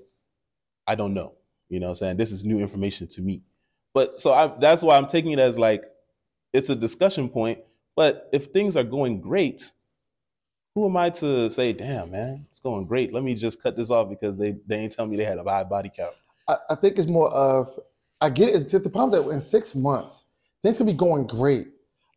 [0.86, 1.34] I don't know.
[1.70, 2.18] You know what I'm saying?
[2.18, 3.42] This is new information to me.
[3.94, 5.84] But so I, that's why I'm taking it as like
[6.54, 7.60] it's a discussion point.
[7.96, 9.72] But if things are going great,
[10.76, 13.14] who am I to say, damn, man, it's going great.
[13.14, 15.44] Let me just cut this off because they, they ain't tell me they had a
[15.44, 16.14] high body count.
[16.48, 17.80] I, I think it's more of
[18.22, 18.64] I get it.
[18.64, 20.28] It's the problem that in six months
[20.64, 21.68] things could be going great,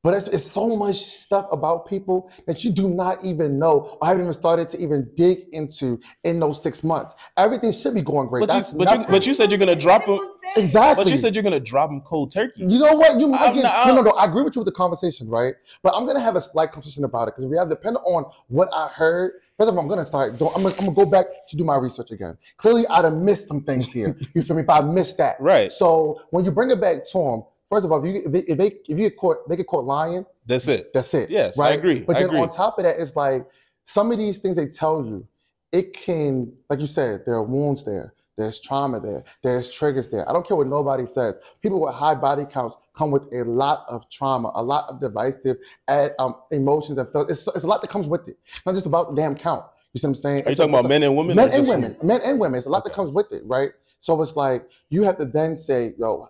[0.06, 4.06] but it's, it's so much stuff about people that you do not even know I
[4.10, 7.16] haven't even started to even dig into in those six months.
[7.36, 8.46] Everything should be going great.
[8.46, 10.20] But you, That's but, you, but you said you're gonna drop them.
[10.54, 11.02] exactly.
[11.02, 12.60] But you said you're gonna drop them cold turkey.
[12.60, 13.18] You know what?
[13.18, 14.10] You I'm again, not- no, no, no.
[14.12, 15.54] I agree with you with the conversation, right?
[15.82, 18.68] But I'm gonna have a slight conversation about it because we have depending on what
[18.72, 19.32] I heard.
[19.58, 20.38] First of all, I'm gonna start.
[20.38, 22.38] Doing, I'm, gonna, I'm gonna go back to do my research again.
[22.58, 24.16] Clearly, I'd have missed some things here.
[24.34, 24.62] You feel me?
[24.62, 25.72] If I missed that, Right.
[25.72, 28.40] So when you bring it back to them, first of all, if you if they
[28.40, 30.24] if they, if you get caught, they get caught lying.
[30.46, 30.92] That's it.
[30.94, 31.30] That's it.
[31.30, 31.72] Yes, right?
[31.72, 32.00] I agree.
[32.00, 32.40] But I then agree.
[32.40, 33.46] on top of that, it's like
[33.84, 35.26] some of these things they tell you,
[35.72, 38.14] it can, like you said, there are wounds there.
[38.36, 39.24] There's trauma there.
[39.42, 40.28] There's triggers there.
[40.28, 41.38] I don't care what nobody says.
[41.62, 45.56] People with high body counts come with a lot of trauma, a lot of divisive
[45.88, 47.30] uh, um, emotions and feelings.
[47.30, 48.38] It's, it's a lot that comes with it.
[48.66, 49.64] Not just about the damn count.
[49.94, 50.46] You see what I'm saying?
[50.46, 51.34] Are you talking about men and women?
[51.34, 52.58] men and women, men and women.
[52.58, 53.70] It's a lot that comes with it, right?
[54.00, 56.28] So it's like you have to then say, "Yo,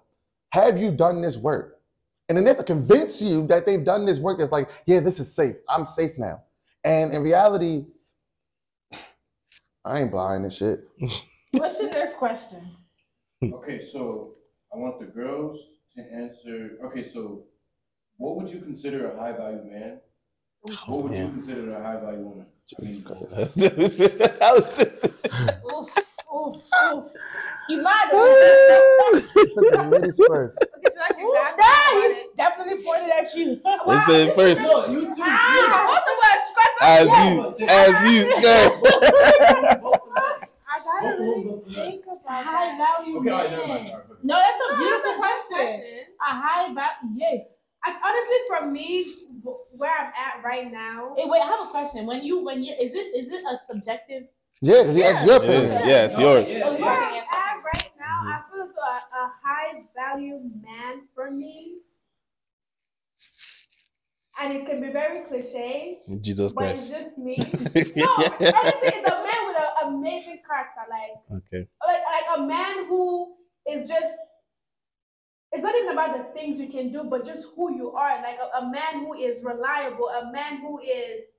[0.57, 1.81] have you done this work?"
[2.29, 4.39] And then they have to convince you that they've done this work.
[4.39, 5.57] That's like, "Yeah, this is safe.
[5.69, 6.43] I'm safe now."
[6.85, 7.87] And in reality,
[9.85, 10.89] I ain't buying this shit.
[11.53, 12.71] What's your next question?
[13.43, 14.35] Okay, so
[14.75, 16.79] I want the girls to answer.
[16.87, 17.45] Okay, so
[18.17, 20.01] what would you consider a high value man?
[20.87, 22.47] What would you consider a high value woman?
[22.79, 23.05] I mean,
[23.79, 24.01] Oof,
[26.47, 26.55] oof,
[26.95, 27.13] oof.
[27.69, 29.47] You lied to me.
[29.57, 30.59] Look ladies first.
[30.79, 33.57] Okay, so I can Ooh, grab nah, that he's definitely pointed at you.
[33.87, 34.61] They said first.
[34.63, 35.15] no, you too.
[35.19, 36.45] Ah, Both of us,
[36.83, 38.71] As you, as you said.
[39.83, 40.47] Both of.
[40.69, 43.59] I gotta really think about high value Okay, all right, man.
[43.59, 43.89] never mind.
[43.91, 46.07] All right, No, that's a No, beautiful that's a good question.
[46.21, 47.39] A high value, yeah.
[47.85, 49.07] I, honestly, for me,
[49.79, 52.07] where I'm at right now, Hey, wait, I have a question.
[52.07, 54.25] When you, when you, is it, is it a subjective?
[54.63, 55.65] Yeah, because he asked your It opinion.
[55.65, 55.85] is.
[55.87, 56.49] Yeah, it's yours.
[56.51, 56.71] Yeah.
[56.71, 58.29] Where have I'm at right now, mm-hmm.
[58.29, 61.79] I feel as though a, a high value man for me,
[64.43, 67.37] and it can be very cliche, Jesus but it's just me.
[67.97, 71.69] No, honestly, it's a man with an amazing character, like Okay.
[71.87, 73.35] like like a man who
[73.71, 74.15] is just
[75.53, 78.21] it's not even about the things you can do, but just who you are.
[78.23, 81.37] Like a, a man who is reliable, a man who is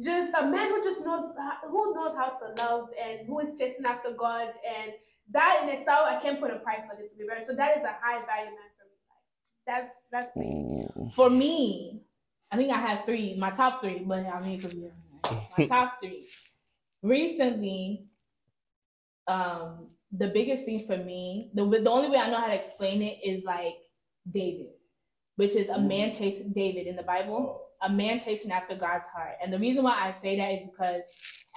[0.00, 1.34] just a man who just knows
[1.68, 4.92] who knows how to love and who is chasing after God and
[5.30, 7.76] that in itself I can't put a price on this to be very so that
[7.76, 8.92] is a high value man for me.
[9.66, 10.84] That's that's me.
[10.96, 11.12] Mm.
[11.14, 12.02] For me,
[12.50, 14.88] I think I have three, my top three, but I mean, it could be
[15.58, 16.26] my top three.
[17.02, 18.06] Recently,
[19.26, 23.02] um, the biggest thing for me, the the only way I know how to explain
[23.02, 23.74] it is like
[24.32, 24.68] David,
[25.36, 29.34] which is a man chasing David in the Bible, a man chasing after God's heart.
[29.42, 31.02] And the reason why I say that is because,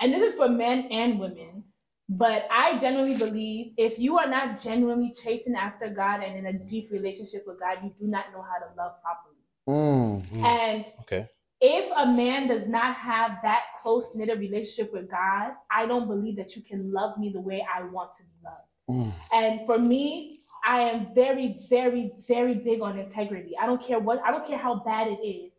[0.01, 1.63] and this is for men and women,
[2.09, 6.53] but I genuinely believe if you are not genuinely chasing after God and in a
[6.53, 9.35] deep relationship with God, you do not know how to love properly.
[9.67, 10.45] Mm.
[10.45, 11.27] And Okay.
[11.61, 16.35] if a man does not have that close knit relationship with God, I don't believe
[16.37, 18.69] that you can love me the way I want to be loved.
[18.89, 19.33] Mm.
[19.33, 23.53] And for me, I am very, very, very big on integrity.
[23.59, 25.51] I don't care what, I don't care how bad it is.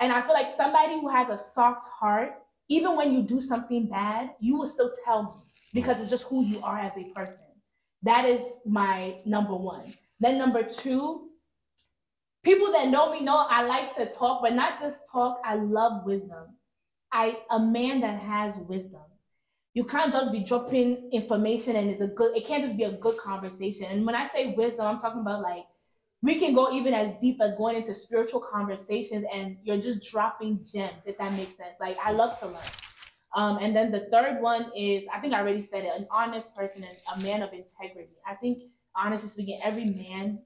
[0.00, 2.32] And I feel like somebody who has a soft heart,
[2.68, 5.30] even when you do something bad, you will still tell me
[5.74, 7.44] because it's just who you are as a person.
[8.02, 9.84] That is my number one.
[10.18, 11.28] Then number two,
[12.42, 15.38] people that know me know I like to talk, but not just talk.
[15.44, 16.56] I love wisdom.
[17.12, 19.02] I a man that has wisdom.
[19.74, 22.36] You can't just be dropping information and it's a good.
[22.36, 23.86] It can't just be a good conversation.
[23.90, 25.64] And when I say wisdom, I'm talking about like
[26.22, 30.64] we can go even as deep as going into spiritual conversations, and you're just dropping
[30.70, 31.02] gems.
[31.06, 31.76] If that makes sense.
[31.80, 32.56] Like I love to learn.
[33.34, 35.92] Um, and then the third one is I think I already said it.
[35.96, 38.16] An honest person and a man of integrity.
[38.26, 38.64] I think
[38.96, 40.40] honestly speaking, every man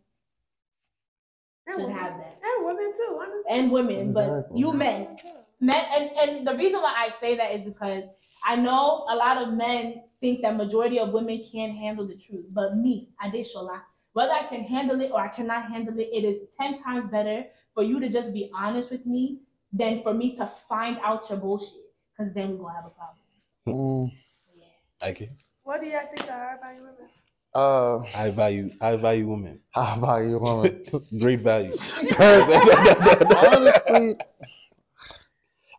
[1.67, 1.97] And should women.
[1.97, 3.51] have that And women too, honestly.
[3.51, 5.17] and women, but you men,
[5.61, 8.05] men and, and the reason why I say that is because
[8.47, 12.45] I know a lot of men think that majority of women can't handle the truth.
[12.51, 13.81] But me, Adeshola,
[14.15, 17.45] whether I can handle it or I cannot handle it, it is 10 times better
[17.75, 19.41] for you to just be honest with me
[19.73, 21.75] than for me to find out your bullshit.
[22.17, 23.19] Because then we're going to have a problem.
[23.67, 25.07] Mm, So, yeah.
[25.09, 25.37] I can.
[25.65, 27.11] What do you think are value women?
[27.55, 28.71] uh, I value.
[28.81, 29.61] I value women.
[29.75, 30.85] how value you, woman?
[31.19, 31.73] Great value.
[32.19, 34.15] Honestly,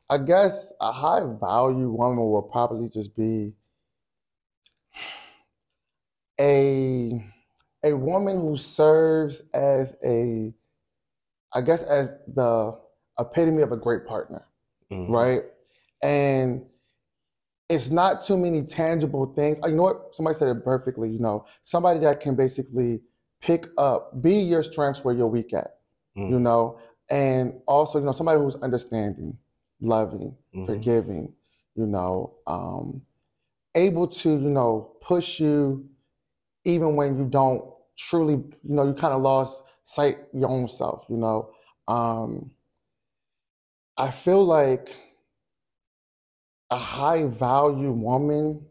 [0.10, 3.54] I guess a high value woman will probably just be
[6.40, 7.24] a
[7.86, 10.54] a woman who serves as a
[11.54, 12.78] I guess as the
[13.18, 14.46] epitome of a great partner,
[14.92, 15.10] Mhm.
[15.10, 15.44] right?
[16.02, 16.66] And
[17.70, 19.58] it's not too many tangible things.
[19.64, 20.16] Oh, You know what?
[20.16, 21.10] Somebody said it perfectly.
[21.10, 23.02] You know, somebody that can basically
[23.42, 25.80] pick up, be your strengths where you're weak at
[26.18, 26.30] Mm.
[26.30, 29.38] you know, and also, you know, somebody who's understanding,
[29.82, 30.66] loving, Mhm.
[30.66, 31.34] forgiving,
[31.76, 33.02] you know, um,
[33.76, 35.90] able to, you know, push you
[36.64, 41.06] even when you don't truly, you know, you kind of lost sight your own self,
[41.10, 41.52] you know.
[41.88, 42.52] Um,
[43.98, 44.90] I feel like
[46.72, 48.66] a high value woman,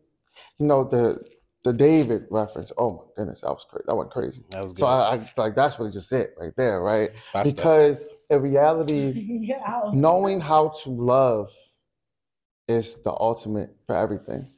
[0.59, 1.25] you know, the
[1.65, 2.73] the David reference.
[2.77, 3.85] Oh my goodness, that was crazy.
[3.87, 4.43] That went crazy.
[4.51, 4.81] That was good.
[4.81, 7.11] So I, I like that's really just it right there, right?
[7.33, 7.55] Basta.
[7.55, 9.63] Because in reality, Get
[9.95, 11.51] knowing how to love
[12.69, 14.51] is the ultimate for everything.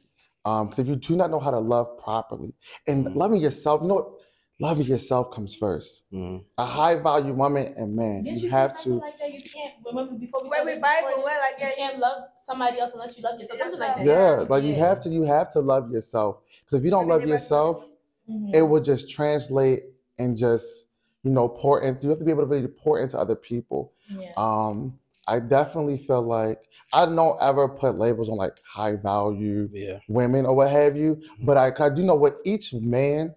[0.45, 2.53] Um, because if you do not know how to love properly
[2.87, 3.15] and Mhm.
[3.15, 4.11] loving yourself, you know what?
[4.59, 6.03] Loving yourself comes first.
[6.11, 6.43] Mhm.
[6.57, 8.89] A high value woman and man, Didn't you you have to.
[8.95, 9.31] like that?
[9.31, 12.23] You can't remember before we Wait, started Bible, recording, where like you yeah, can't love
[12.41, 13.59] somebody else unless you love yourself.
[13.59, 14.05] Something like that.
[14.05, 15.09] Yeah, like you have to.
[15.09, 16.37] You have to love yourself.
[16.65, 17.87] Because if you don't love they yourself,
[18.29, 18.55] Mhm.
[18.55, 19.83] it will just translate
[20.17, 20.87] and just
[21.23, 22.03] you know pour into.
[22.03, 23.93] You have to be able to really pour into other people.
[24.09, 24.31] yeah.
[24.37, 29.99] Um, I definitely feel like I don't ever put labels on like high value Yeah.
[30.07, 31.45] women or what have you, Mhm.
[31.45, 33.35] but I, I do know what each man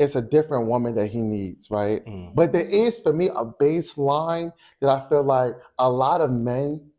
[0.00, 2.04] it's a different woman that he needs, right?
[2.06, 2.34] Mm.
[2.34, 6.90] But there is for me a baseline that I feel like a lot of men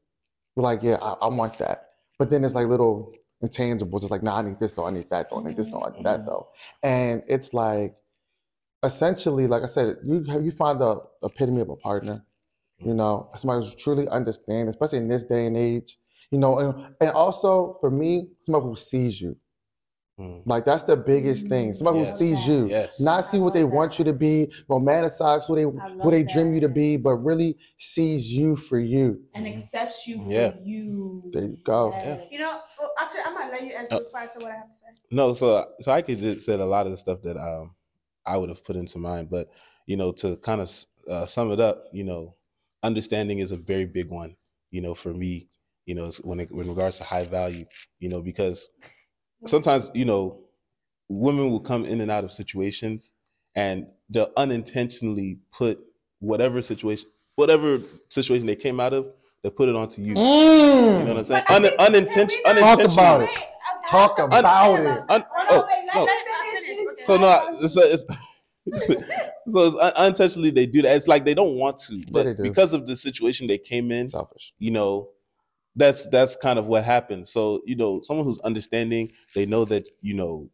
[0.55, 1.89] were like, yeah, I, I want that.
[2.19, 3.11] But then it's like little
[3.43, 4.03] intangibles.
[4.03, 5.81] It's like, nah, I need this though, I need that though, I need this though,
[5.83, 6.25] I need that Mhm.
[6.27, 6.49] though.
[6.83, 7.95] And it's like
[8.83, 12.23] essentially, like I said, you have you find the epitome of a partner,
[12.77, 15.97] you know, somebody who truly understands, especially in this day and age,
[16.29, 19.35] you know, and, and also for me, somebody who sees you.
[20.21, 20.41] Mm.
[20.45, 21.73] Like that's the biggest thing.
[21.73, 22.11] Somebody Yes.
[22.11, 22.99] who sees you, Yes.
[22.99, 26.53] not see what they want you to be, romanticize who they who love they dream
[26.53, 29.21] you to be, but really sees you for you.
[29.35, 30.31] and accepts you for
[30.63, 31.29] you.
[31.33, 31.95] There you go.
[32.05, 32.21] Yes.
[32.31, 34.55] you know, well, actually, I'm gonna let you answer Uh, before I say what I
[34.55, 34.85] have to say.
[35.11, 37.75] No, so so I could just said a lot of the stuff that um
[38.25, 39.49] I would have put into mind, but
[39.87, 40.71] you know to kind of
[41.09, 42.35] uh, sum it up, you know,
[42.83, 44.35] understanding is a very big one.
[44.69, 45.49] You know, for me,
[45.85, 47.65] you know, when it, when regards to high value,
[47.99, 48.69] you know, because
[49.45, 50.37] sometimes you know
[51.09, 53.11] women will come in and out of situations
[53.55, 55.79] and they'll unintentionally put
[56.19, 59.07] whatever situation whatever situation they came out of
[59.41, 61.07] they'll put it onto you you know mm.
[61.07, 63.29] what i'm saying But Un- think- unintention- Talk about it.
[63.29, 63.37] Wait,
[63.87, 65.03] Talk I about to it.
[65.09, 66.03] Un- Oh, oh, no, wait, no.
[66.05, 66.15] let
[66.53, 66.87] me finish.
[66.93, 67.03] Okay.
[67.03, 68.05] so no it's, it's
[69.51, 72.43] so it's un- unintentionally they do that it's like they don't want to but they
[72.43, 74.53] because of the situation they came in Selfish.
[74.59, 75.09] you know
[75.75, 79.87] that's that's kind of what happens so you know someone who's understanding they know that
[80.01, 80.49] you know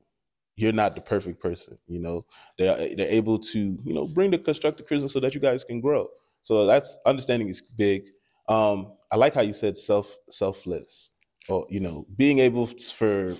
[0.55, 2.25] you're not the perfect person you know.
[2.57, 5.81] They're they're able to you know bring the constructive criticism so that you guys can
[5.81, 6.09] grow.
[6.43, 8.03] So that's understanding is big.
[8.49, 11.11] Um i like how you said self selfless.
[11.49, 13.37] Or you know being able for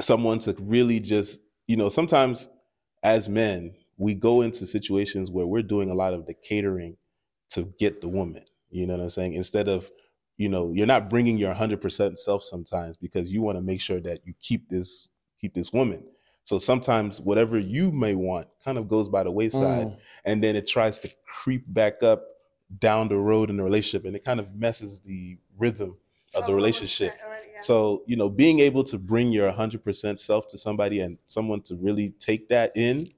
[0.00, 2.48] someone to really just you know sometimes
[3.02, 6.96] as men we go into situations where we're doing a lot of the catering
[7.50, 8.44] to get the woman.
[8.70, 9.34] You know what i'm saying?
[9.34, 9.90] Instead of
[10.42, 14.00] you know you're not bringing your 100% self sometimes because you want to make sure
[14.08, 16.02] that you keep this keep this woman
[16.44, 19.96] so sometimes whatever you may want kind of goes by the wayside Mm.
[20.24, 22.20] and then it tries to creep back up
[22.78, 25.90] down the road in the relationship and it kind of messes the rhythm
[26.34, 27.60] of the relationship already, yeah.
[27.60, 31.74] so, you know, being able to bring your 100% self to somebody and someone to
[31.86, 33.10] really take that in,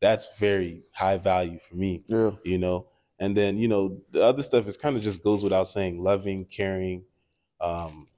[0.00, 2.30] that's very high value for me, Yeah.
[2.44, 2.86] you know.
[3.20, 6.46] And then, you know, the other stuff is kind of just goes without saying loving,
[6.46, 7.04] caring,
[7.60, 8.08] um,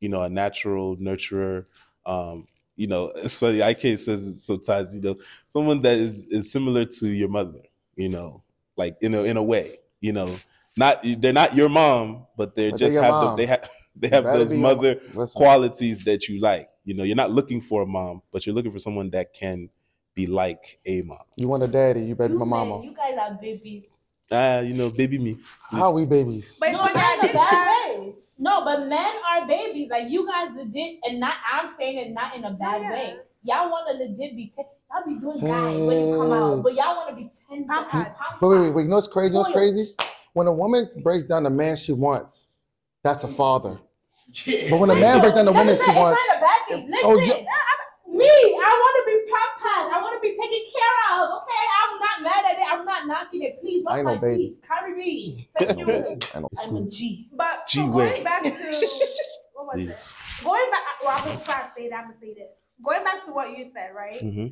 [0.00, 1.66] you know, a natural nurturer.
[2.06, 5.16] Um, you know, it's funny, IK says it sometimes, you know,
[5.52, 7.62] someone that is, is similar to your mother,
[7.96, 8.42] you know,
[8.76, 10.34] like in a in a way, you know.
[10.76, 14.08] Not they're not your mom, but they But just your have the, they have they
[14.08, 15.00] have those be your mo- mother
[15.34, 16.68] qualities that you like.
[16.84, 19.70] You know, you're not looking for a mom, but you're looking for someone that can
[20.14, 21.18] be like a mom.
[21.36, 22.82] you want a daddy, you better be You my mama.
[22.82, 24.03] you guys are babies.
[24.30, 25.36] Ah, you know, baby me.
[25.70, 26.58] How are we babies?
[26.60, 28.14] But No, not in a bad way.
[28.38, 29.88] No, but men are babies.
[29.90, 31.34] Like you guys legit, and not.
[31.52, 32.92] I'm saying it not in a bad Yeah.
[32.92, 33.16] way.
[33.44, 34.50] Y'all want to legit be.
[34.54, 37.66] Ten, y'all be doing guys when you come out, but y'all want to be ten.
[37.66, 38.06] Pom pom.
[38.40, 38.82] Wait, wait, wait, wait.
[38.84, 39.28] You know what's crazy?
[39.28, 39.94] You know what's crazy?
[40.32, 42.48] When a woman breaks down the man she wants,
[43.04, 43.78] that's a father.
[44.46, 44.70] Yeah.
[44.70, 46.58] But when a man breaks down the woman Listen, she it's wants, not a bad
[46.68, 46.90] thing.
[46.90, 47.44] Listen, Oh, yeah.
[48.18, 49.92] Me, I want to be pampered.
[49.92, 51.42] I want to be taken care of.
[51.42, 52.66] Okay, I'm not mad at it.
[52.70, 53.60] I'm not knocking it.
[53.60, 54.48] Please, I rub ain't my no baby.
[54.54, 54.64] feet.
[54.66, 55.48] Carry me.
[55.58, 56.18] Take care of me.
[56.34, 56.86] I know I'm a cool.
[56.88, 57.28] G.
[57.36, 58.10] But Gee so whiz.
[58.10, 58.50] going back to
[59.54, 60.44] what was it?
[60.44, 61.96] Going back, well, I'm gonna try to say that.
[61.96, 62.50] I'm gonna say this.
[62.84, 64.20] Going back to what you said, right?
[64.20, 64.46] hmm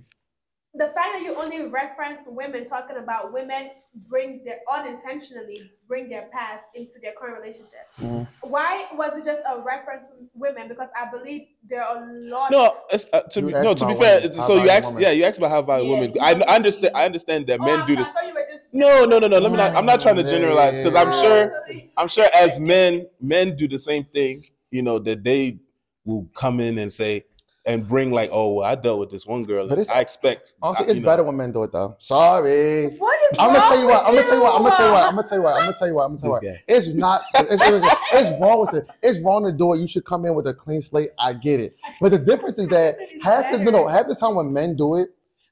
[0.74, 3.70] The fact that you only reference women talking about women
[4.08, 7.88] bring their unintentionally bring their past into their current relationship.
[8.00, 8.26] Mhm.
[8.40, 10.68] Why was it just a reference to women?
[10.68, 12.50] Because I believe there are a lot.
[12.50, 13.74] No, it's, uh, to You be no.
[13.74, 14.34] To be fair, women.
[14.42, 15.02] so you about asked, women?
[15.02, 16.16] yeah, you asked about how about Yeah, women.
[16.22, 16.96] I, I understand.
[16.96, 18.08] I understand that Oh, men I do thought- this.
[18.08, 18.72] I thought you were just.
[18.72, 19.38] No, no, no, no.
[19.40, 19.76] Let me not.
[19.76, 21.52] I'm not trying to generalize because I'm sure.
[21.98, 24.42] I'm sure as men, men do the same thing.
[24.70, 25.58] You know that they
[26.06, 27.24] will come in and say
[27.64, 29.68] and bring like, oh, well, I dealt with this one girl.
[29.68, 30.54] But it's- I expect.
[30.62, 31.94] Honestly, I- it's know, better when men do it though.
[31.98, 32.86] Sorry.
[32.98, 34.04] What is I'm gonna wrong tell you what.
[34.04, 34.54] I'm gonna tell you what.
[34.56, 35.04] I'm gonna tell you what.
[35.06, 35.54] I'm gonna tell you what.
[35.54, 36.04] I'm gonna tell you what.
[36.04, 36.62] I'm gonna tell you what.
[36.68, 37.22] It's not.
[37.36, 37.96] It's, it's,
[38.30, 38.86] it's wrong with it.
[39.02, 39.78] It's wrong to do it.
[39.78, 41.10] You should come in with a clean slate.
[41.18, 41.76] I get it.
[42.00, 44.96] But the difference is that half the no, no, half the time when men do
[44.96, 45.10] it,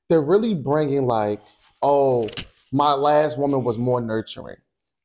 [0.09, 1.41] they're really bringing like,
[1.83, 2.27] oh,
[2.73, 4.57] my last woman was more nurturing,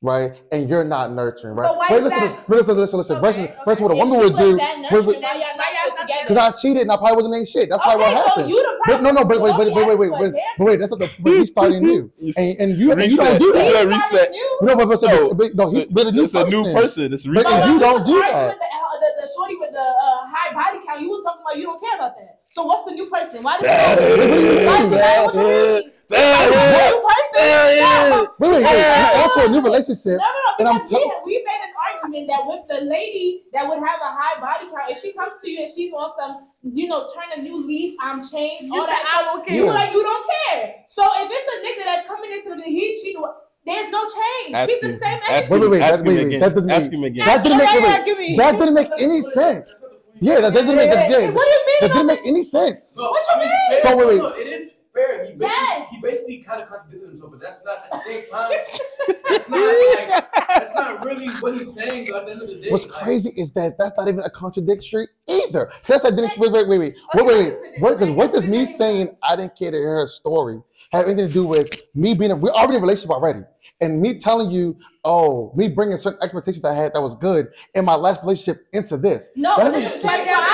[0.06, 0.32] right?
[0.52, 1.68] And you're not nurturing, right?
[1.68, 3.16] But why Wait, is listen, that- listen, listen, listen, listen.
[3.18, 3.56] Okay, versus, okay.
[3.66, 4.56] versus what a woman would do.
[4.58, 6.22] that with- nurturing, with- why y'all not Why y'all still not together?
[6.22, 7.70] Because I cheated and I probably wasn't ain't shit.
[7.70, 8.50] That's probably okay, what so happened.
[8.50, 10.66] you the But no, no, but wait, So wait, don't wait, wait, wait, wait, but
[10.66, 10.80] wait.
[10.80, 11.10] That's not the.
[11.20, 13.40] But he's starting new, and and you and you don't Reset.
[13.40, 13.74] do You that.
[13.74, 14.30] gotta reset.
[14.62, 16.74] No, but, but, so, No, but, no, he's but a new it's a new person.
[17.10, 17.14] person.
[17.14, 17.52] It's But reset.
[17.52, 20.54] if when you don't do that- the, uh, the, the shorty with the uh, high
[20.54, 22.35] body count, you was talking about you don't care about that.
[22.56, 23.44] So what's the new person?
[23.44, 25.92] Why does That it is- Why does it matter what you that mean?
[26.08, 27.76] that What's the new person?
[27.84, 28.28] that No.
[28.40, 28.78] Wait, wait, wait.
[28.80, 29.18] Yeah.
[29.20, 30.18] You into a new No, relationship.
[30.24, 33.44] no, no, And I'm because tell- we, we made an argument that with the lady
[33.52, 36.08] that would have a high body count, if she comes to you and she's on
[36.16, 39.26] some, you know, turn a new leaf, I'm changed, You all said that I stuff,
[39.36, 39.58] don't care.
[39.58, 39.72] you Yeah.
[39.76, 40.76] like you don't care.
[40.88, 43.18] So if it's a nigga that's coming into the heat, she
[43.66, 44.56] there's no change.
[44.56, 44.96] Ask Keep the him.
[44.96, 45.52] same Ask energy.
[45.52, 45.82] Wait, wait, wait.
[45.82, 46.28] Ask that- him wait, wait.
[46.28, 46.40] again.
[46.40, 47.26] That doesn't Ask mean- him again.
[47.26, 48.00] That didn't make That's wait, wait.
[48.00, 48.38] I give me.
[48.38, 49.84] That didn't make any sense.
[50.22, 51.78] Yeah, that doesn't make Hey, yeah, what do you mean?
[51.82, 52.96] That didn't make any sense.
[52.98, 53.82] No, What you mean, mean?
[53.82, 54.18] So, wait, wait.
[54.18, 55.26] no, it is fair.
[55.26, 55.88] He basically, Yes.
[55.92, 58.52] he basically kind of contradicted himself, but that's not at the same time.
[59.28, 62.08] That's not like that's not really what he's saying.
[62.10, 64.20] Though, at the end of the day, What's Like, crazy is that that's not even
[64.22, 65.72] a contradiction either.
[65.88, 66.96] That's that didn't wait, wait, wait, wait.
[67.16, 67.58] Wait, wait, wait.
[67.80, 71.28] What, because what does me saying I didn't care to hear her story have anything
[71.28, 73.42] to do with me being a, we're already in a relationship already.
[73.82, 77.84] And me telling you, oh, me bringing certain expectations I had that was good in
[77.84, 79.30] my last relationship into this.
[79.36, 80.48] No, That this is- Like, not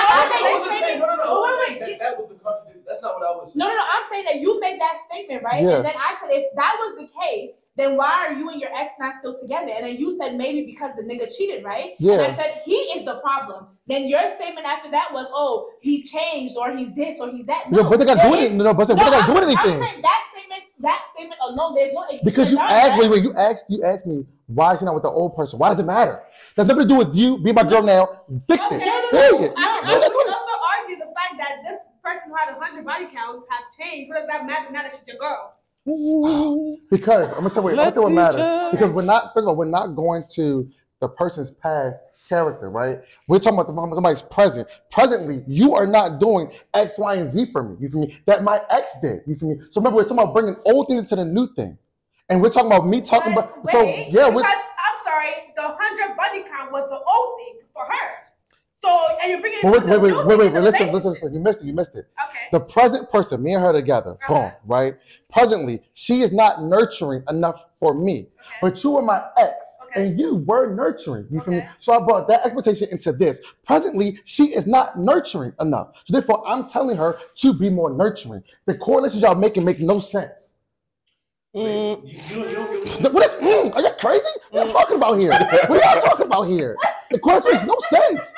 [3.18, 3.58] what I was saying.
[3.60, 3.82] No, no, no.
[3.92, 5.62] I'm saying that you made that statement, right?
[5.62, 5.76] Yeah.
[5.76, 8.70] And then I said, if that was the case, then why are you and your
[8.74, 9.72] ex not still together?
[9.74, 11.92] And then you said maybe because the nigga cheated, right?
[11.98, 12.14] Yeah.
[12.14, 13.68] And I said he is the problem.
[13.86, 17.70] Then your statement after that was, oh, he changed or he's this or he's that.
[17.70, 18.58] No, but they got there to do is- anything.
[18.58, 21.94] No, but they No, got to I'm, I'm saying that statement, that statement alone, there's
[21.94, 24.94] no Because you asked, wait, wait, you asked, you asked me, why is she not
[24.94, 25.58] with the old person?
[25.58, 26.22] Why does it matter?
[26.56, 27.38] That's nothing to do with you.
[27.38, 28.20] Be my girl now.
[28.46, 28.76] Fix it.
[28.76, 29.18] Okay, no, no, no.
[29.18, 32.34] I can No, also, no, we can also argue the fact that this person who
[32.36, 34.10] had 100 body counts have changed.
[34.10, 35.54] What does that matter now that she's your girl?
[35.84, 38.70] Because I'm gonna tell you, I'm gonna tell you what matters.
[38.72, 43.00] Because we're not, first of all, we're not going to the person's past character, right?
[43.26, 44.68] We're talking about the, somebody's present.
[44.90, 47.76] Presently, you are not doing X, Y, and Z for me.
[47.80, 48.16] You feel me?
[48.26, 49.20] That my ex did.
[49.26, 49.62] You feel me?
[49.70, 51.76] So remember, we're talking about bringing old things into the new thing,
[52.28, 53.72] and we're talking about me talking But about.
[53.72, 57.84] So yeah, because we're, I'm sorry, the 100 body count was the old thing for
[57.84, 58.21] her.
[58.84, 60.60] So, and you're bringing it wait, wait, wait, wait, wait, wait.
[60.62, 61.34] Listen, listen, listen.
[61.34, 61.66] You missed it.
[61.66, 62.06] You missed it.
[62.28, 62.38] Okay.
[62.50, 64.34] The present person, me and her together, Uh-huh.
[64.34, 64.96] boom, right?
[65.32, 68.26] Presently, she is not nurturing enough for me.
[68.40, 68.58] Okay.
[68.60, 70.08] But you were my ex, Okay.
[70.08, 71.26] and you were nurturing.
[71.30, 71.64] You feel me?
[71.78, 73.40] So I brought that expectation into this.
[73.64, 75.92] Presently, she is not nurturing enough.
[76.04, 78.42] So therefore, I'm telling her to be more nurturing.
[78.66, 80.54] The correlations y'all making make no sense.
[81.54, 83.34] Mm, You, you don't, you don't what What is?
[83.36, 84.26] Mm, are you crazy?
[84.50, 85.30] What are y'all talking about here?
[85.30, 86.76] What are y'all talking about here?
[87.10, 88.34] The correlation makes no sense.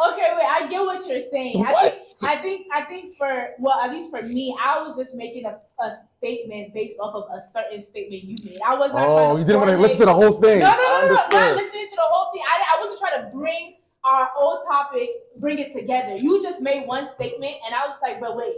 [0.00, 1.62] Okay, wait, I get what you're saying.
[1.66, 5.14] I think, I think, I think for well, at least for me, I was just
[5.14, 8.58] making a, a statement based off of a certain statement you made.
[8.66, 9.02] I was not.
[9.02, 10.60] Oh, trying Oh, you didn't want to listen to the whole thing.
[10.60, 12.42] No, no, no, no, no, not listening to the whole thing.
[12.48, 16.14] I, I wasn't trying to bring our old topic, bring it together.
[16.16, 18.56] You just made one statement, and I was just like, but wait,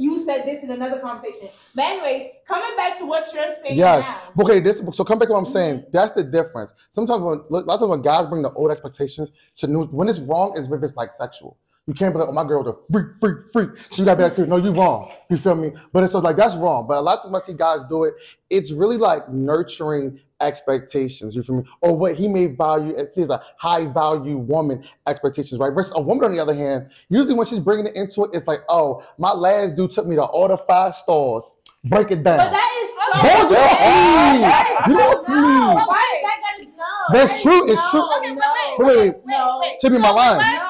[0.00, 1.48] you said this in another conversation.
[1.74, 4.08] But anyways, coming back to what you're saying Yes.
[4.08, 4.42] now.
[4.42, 4.58] Okay.
[4.58, 4.82] This.
[4.92, 5.80] So come back to what I'm saying.
[5.80, 5.90] Mm-hmm.
[5.92, 6.72] That's the difference.
[6.88, 10.56] Sometimes when lots of when guys bring the old expectations to new, when it's wrong
[10.56, 11.58] is if it's like sexual.
[11.86, 13.70] You can't be like, oh, my girl's a freak, freak, freak.
[13.90, 15.12] So you gotta be like, no, you wrong.
[15.28, 15.72] You feel me?
[15.92, 16.86] But it's so like that's wrong.
[16.86, 18.14] But a lot of times I see guys do it.
[18.48, 21.34] It's really like nurturing expectations.
[21.36, 21.64] You feel me?
[21.80, 25.72] Or what he may value and see a high value woman expectations, right?
[25.72, 28.46] Versus a woman on the other hand, usually when she's bringing it into it, it's
[28.46, 31.56] like, oh, my last dude took me to all the five stars.
[31.84, 32.36] Break it down.
[32.36, 33.22] But that is so.
[33.22, 35.40] Boy, you're That You're so- free.
[35.40, 35.74] no.
[35.86, 36.84] Why is that gonna no?
[37.18, 37.64] That's that true.
[37.64, 38.00] is It's true.
[38.00, 38.40] no, Okay, no,
[38.78, 39.16] wait, wait, Wait, wait.
[39.26, 39.62] no.
[39.80, 40.38] Tell me my line.
[40.40, 40.68] No.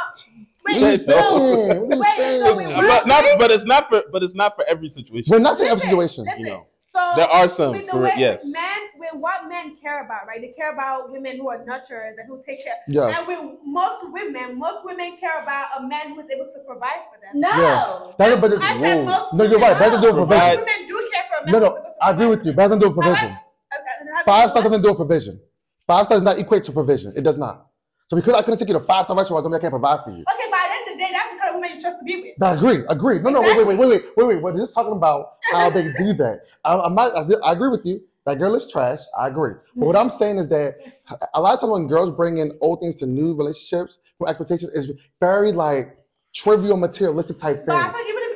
[0.66, 1.81] Wait, Yeah, What are you so- saying?
[1.81, 2.45] What are you Wait, saying?
[2.47, 5.33] so we- But not, but it's not for, but it's not for every situation.
[5.33, 6.25] We're not saying every Listen, situation.
[6.27, 6.66] Listen, You know.
[6.93, 8.45] So There are some with the for way yes.
[8.53, 10.41] men with what men care about, right?
[10.41, 12.74] They care about women who are nurturers and who take care.
[12.88, 13.16] Yes.
[13.16, 17.16] And with most women, most women care about a man who's able to provide for
[17.22, 17.41] them.
[17.41, 17.49] No.
[17.49, 18.12] Yeah.
[18.18, 19.05] That, but it's, I said Whoa.
[19.05, 19.78] most no, you're right.
[19.78, 20.82] Better do a Provide- provision.
[20.82, 21.53] women do care for a man.
[21.53, 22.53] No, no, I agree with you.
[22.53, 23.30] Better do a provision.
[23.30, 23.78] How
[24.18, 24.62] do Five you stars what?
[24.64, 25.41] doesn't do a provision.
[25.86, 27.12] Five stars does not equate to provision.
[27.16, 27.66] It does not.
[28.09, 30.03] So because I couldn't take you to five star restaurants, I mean I can't provide
[30.03, 30.24] for you.
[30.26, 31.11] Okay, by the end of the day,
[31.73, 32.43] that's the kind of woman you trust to be with.
[32.43, 32.85] I agree.
[32.89, 33.18] Agree.
[33.21, 34.43] No, no, wait, wait, wait, wait, wait, wait, wait.
[34.43, 36.41] We're just talking about how they do that.
[36.64, 37.14] I, I'm not.
[37.16, 38.01] I, I agree with you.
[38.27, 38.99] That girl is trash.
[39.18, 39.55] I agree.
[39.77, 40.77] But what I'm saying is that
[41.35, 44.71] a lot of times when girls bring in old things to new relationships, with expectations
[44.73, 45.97] is very like
[46.35, 47.81] trivial, materialistic type thing.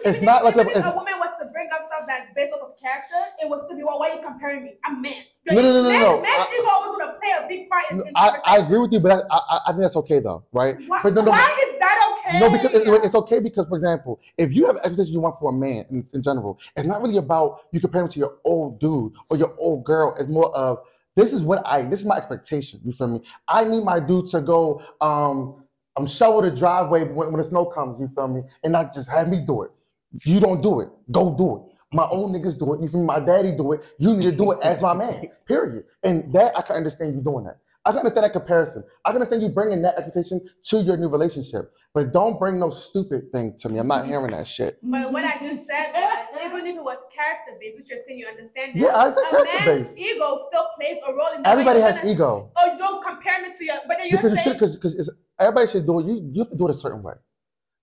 [0.07, 2.61] It's not like a- it's- a woman was to bring up stuff that's based off
[2.62, 4.74] of character, it was to be, well, why are you comparing me?
[4.85, 5.14] I'm man.
[5.51, 6.20] No, no, no, no, men, no.
[6.22, 8.93] Men's ego always going to play a big part in, in I, I agree with
[8.93, 10.76] you, but I, I, I think that's okay though, right?
[10.87, 12.41] Why, But no, no, why is that okay?
[12.41, 15.51] No, because it- it's okay because, for example, if you have expectations you want for
[15.51, 19.12] a man in, in general, it's not really about you comparing to your old dude
[19.30, 20.14] or your old girl.
[20.18, 20.78] It's more of
[21.16, 22.80] this is what I this is my expectation.
[22.85, 23.20] You feel me?
[23.47, 25.62] I need my dude to go um
[25.97, 28.01] um shovel the driveway when, when the snow comes.
[28.01, 28.43] You feel me?
[28.62, 29.70] And not just have me do it.
[30.16, 30.89] If you don't do it.
[31.11, 31.74] Go do it.
[31.95, 32.82] My old niggas do it.
[32.82, 33.05] You feel?
[33.05, 33.82] My daddy do it.
[33.99, 35.28] You need to do it as my man.
[35.47, 35.84] Period.
[36.03, 37.59] And that I can understand you doing that.
[37.86, 38.82] I can understand that comparison.
[39.05, 40.40] I can understand you bringing that expectation
[40.70, 41.70] to your new relationship.
[41.92, 43.78] But don't bring no stupid thing to me.
[43.78, 44.78] I'm not hearing that shit.
[44.82, 48.18] But what I just said was, even if it was character based, which you're saying
[48.18, 49.97] you understand that, Yeah, I said a character-based.
[49.97, 52.51] man's ego still plays a role in the Everybody has gonna- ego.
[52.57, 55.86] Oh, don't compare me to your, but then you're Because saying, because because everybody should
[55.86, 56.07] do it.
[56.07, 57.14] You you have to do it a certain way.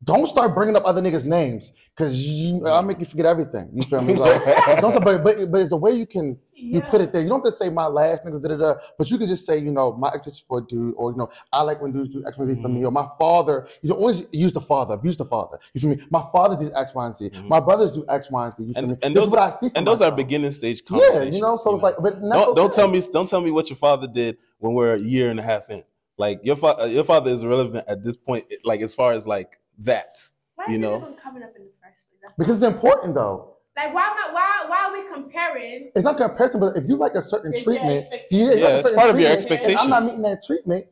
[0.03, 2.27] Don't start bringing up other niggas' names because
[2.65, 3.69] I'll make you forget everything.
[3.71, 4.15] You feel me?
[4.15, 4.43] Like
[4.81, 6.89] don't but, but but it's the way you can you Yeah.
[6.89, 7.21] put it there.
[7.21, 9.45] You don't have to say my last niggas da da da, but you can just
[9.45, 12.09] say you know my expectation for a dude, or you know I like when dudes
[12.09, 13.67] do X Y Z for me, or my father.
[13.83, 15.59] You don't always use the father, abuse the father.
[15.75, 16.01] You feel me?
[16.09, 17.29] My father did X Y and Z.
[17.29, 17.47] Mhm.
[17.47, 18.63] My brothers do X Y and Z.
[18.63, 18.97] You feel And- me?
[19.03, 19.69] and this those is what I see.
[19.75, 21.57] and those are beginning stage Yeah, you know.
[21.57, 24.37] So it's like, but don't don't tell me don't tell me what your father did
[24.57, 25.83] when we're a year and a half in.
[26.17, 28.45] Like your father, your father is irrelevant at this point.
[28.63, 30.27] Like as far as like that.
[30.55, 30.95] why you is know.
[30.95, 32.19] it even coming up in the first place?
[32.21, 33.55] That's because it's important though.
[33.75, 35.91] like, why am I, why, why are we comparing?
[35.95, 38.37] It's not comparison, but if you like a certain It's your treatment, expectation.
[38.37, 39.79] you- you like Yeah, a it's certain part of your treatment, and expectation.
[39.79, 40.85] I'm not meeting that treatment.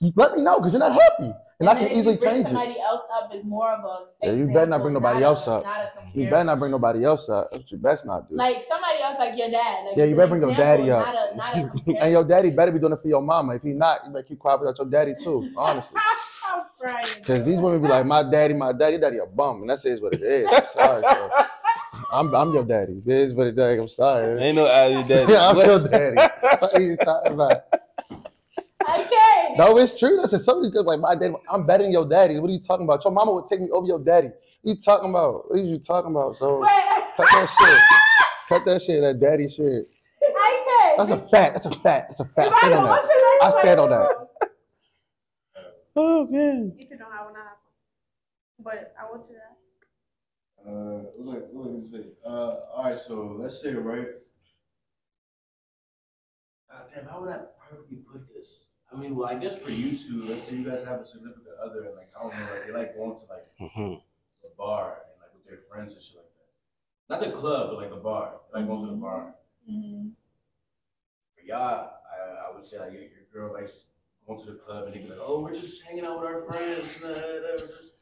[0.00, 2.20] You let me know because you're not happy, and, I then can if easily you
[2.20, 2.48] bring change it.
[2.48, 4.26] somebody else up is more of a.
[4.26, 5.64] Yeah, you better not bring nobody a- else up.
[5.64, 5.80] Not
[6.14, 7.48] a You better not bring nobody else up.
[7.50, 8.36] That's what you best not do.
[8.36, 9.86] Like somebody else, like your dad.
[9.86, 11.06] Like Yeah, you better bring your daddy up.
[11.06, 13.54] Not a, not a and your daddy better be doing it for your mama.
[13.56, 15.50] If he not, you better keep quiet about your daddy too.
[15.56, 16.00] Honestly,
[17.18, 20.00] because these women be like, my daddy, my daddy, daddy a bum, and that is
[20.00, 20.46] what it is.
[20.50, 21.30] I'm sorry, so
[22.12, 23.02] I'm, I'm your daddy.
[23.04, 23.80] It is what it is.
[23.80, 24.40] I'm sorry.
[24.40, 25.32] Ain't no your daddy.
[25.32, 26.16] Yeah, I'm your daddy.
[26.16, 27.64] What are you talking about?
[28.94, 29.54] Okay.
[29.56, 30.16] No, it's true.
[30.20, 31.34] Listen, some of these girls like my daddy.
[31.50, 32.38] I'm better than your daddy.
[32.38, 33.04] What are you talking about?
[33.04, 34.28] Your mama would take me over your daddy.
[34.28, 35.50] What are you talking about?
[35.50, 36.34] What are you talking about?
[36.36, 36.68] So Wait.
[37.16, 37.80] cut that shit.
[38.48, 39.00] Cut that shit.
[39.02, 39.86] That daddy shit.
[40.22, 40.94] Okay.
[40.96, 41.54] That's a fact.
[41.54, 42.08] That's a fact.
[42.08, 42.54] That's a fact.
[42.54, 42.90] Stand on that.
[42.90, 44.16] what's your next I stand on that.
[45.96, 46.72] Oh man.
[46.78, 47.58] If you don't have one, I have
[48.56, 48.64] one.
[48.64, 50.70] But I want you to.
[50.70, 52.10] Uh, what what was I gonna?
[52.24, 52.98] Uh, all right.
[52.98, 54.06] So let's say right.
[56.70, 58.66] God damn, how would I perfectly put this?
[58.92, 61.54] I mean, well, I guess for you two, let's say you guys have a significant
[61.62, 64.02] other, and like I don't know, like they like going to like Mhm.
[64.44, 67.14] a bar and like with their friends and shit like that.
[67.14, 68.40] Not the club, but like a bar.
[68.52, 69.34] They like going to the bar.
[69.70, 70.12] Mhm.
[71.36, 73.84] For y'all, I, I would say like your, your girl likes
[74.26, 76.42] going to the club and they be like, oh, we're just hanging out with our
[76.42, 77.00] friends.
[77.00, 77.94] and, uh, just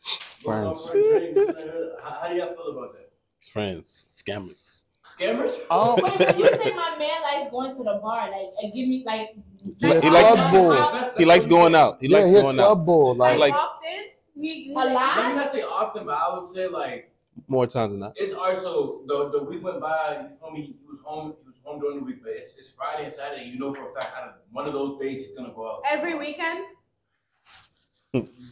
[0.42, 0.90] going Friends.
[0.90, 3.10] for a drink, and, uh, How, how do y'all feel about that?
[3.52, 4.77] Friends, scammers.
[5.16, 5.56] Scammers?
[5.70, 5.98] Oh.
[6.02, 9.02] Wait, when you say my man likes going to the bar, like, uh, give me
[9.06, 9.36] like.
[9.80, 10.74] Like, he likes- how- boy.
[10.76, 11.98] how- He likes going out.
[12.00, 13.10] He yeah, likes he a going club out boy.
[13.12, 13.98] Like, Like, like- often,
[14.36, 15.16] we, A lot?
[15.16, 17.10] Let me not say often, but I would say like
[17.48, 18.12] more times than not.
[18.16, 20.26] it's also the the week went by.
[20.30, 20.62] You feel me?
[20.62, 21.34] He was home.
[21.42, 23.44] He was home during the week, but it's, it's Friday and Saturday.
[23.44, 25.82] You know for a fact out of one of those days he's gonna go out.
[25.90, 26.64] every weekend.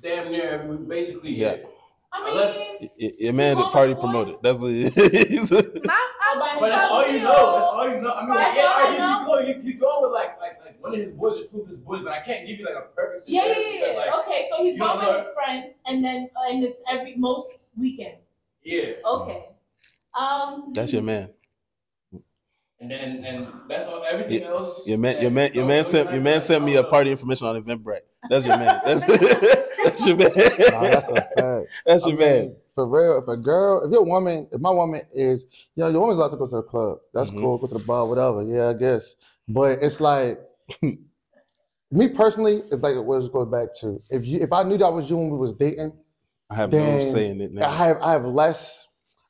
[0.03, 1.31] Damn near every week, basically.
[1.31, 1.55] Yeah.
[1.57, 1.67] Yeah.
[2.13, 4.37] I mean, Y- y- Your man, the party promoted.
[4.43, 5.51] That's what it is.
[5.85, 6.09] My,
[6.43, 7.53] I, But But that's all you know.
[7.55, 8.13] That's all you know.
[8.13, 9.19] I mean, like, yeah, I he's, know.
[9.19, 9.47] he's going.
[9.47, 11.77] He's, he's going with like like like one of his boys or two of his
[11.79, 13.71] boys, but I can't give you like a perfect Yeah, yeah, yeah.
[13.81, 13.99] because, yeah.
[14.13, 16.81] like, okay, so he's going don't know- with his friends, and then uh, and it's
[16.91, 18.21] every most weekends.
[18.63, 19.47] yeah, Okay.
[20.19, 20.73] Um.
[20.73, 21.29] That's your man.
[22.81, 24.03] and then and that's all.
[24.05, 24.87] Everything else.
[24.87, 27.63] Your man, your man, your man sent your man sent me a party information on
[27.63, 28.01] Eventbrite.
[28.31, 28.81] That's your man.
[28.85, 29.07] That's,
[29.85, 30.31] that's your man.
[30.35, 31.69] Nah, that's a fact.
[31.87, 32.57] That's I your man.
[32.77, 36.01] For real, if a girl, if your woman, if my woman is, you know, your
[36.03, 36.99] woman's allowed to go to the club.
[37.15, 37.41] That's Mhm.
[37.41, 37.59] cool.
[37.59, 38.43] Go to the bar, whatever.
[38.45, 39.17] Yeah, I guess.
[39.49, 40.39] But it's like,
[41.91, 44.01] me personally, it's like what it goes back to.
[44.11, 45.93] If you, if I knew that was you when we was dating,
[46.51, 47.67] I have no saying it now.
[47.67, 48.87] I have, I have less,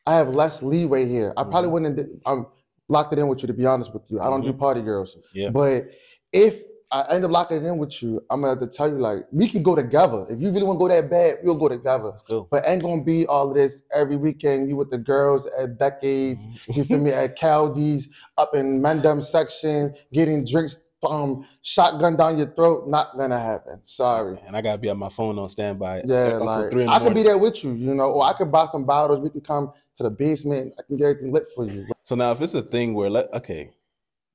[0.06, 1.32] I have less leeway here.
[1.36, 1.98] I probably wouldn't.
[1.98, 2.46] have- I'm
[2.88, 4.20] locked it in with you to be honest with you.
[4.20, 5.16] I don't do party girls.
[5.32, 5.50] Yeah.
[5.50, 5.86] But
[6.32, 6.62] if
[7.02, 9.26] I end up locking it in with you, I'm gonna have to tell you like
[9.30, 10.26] we can go together.
[10.30, 12.12] If you really want to go that bad, we'll go together.
[12.28, 12.48] Let's.
[12.50, 14.68] But ain't gonna be all of this every weekend.
[14.68, 16.46] You with the girls at decades.
[16.72, 22.48] You feel me at Caldi's up in Mendham section, getting drinks um shotgun down your
[22.48, 22.88] throat.
[22.88, 23.80] Not gonna happen.
[23.84, 24.38] Sorry.
[24.46, 26.02] And I gotta be on my phone on standby.
[26.04, 28.32] Yeah, like three in the I could be there with you, you know, or I
[28.32, 29.20] could buy some bottles.
[29.20, 30.74] We can come to the basement.
[30.78, 31.86] I can get everything lit for you.
[32.04, 33.70] So now, if it's a thing where, let okay,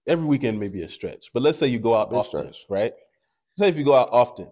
[0.08, 2.66] every weekend may be a stretch, but let's say you go out Big often, stretch.
[2.70, 2.94] right?
[3.58, 4.48] Say if you go out often,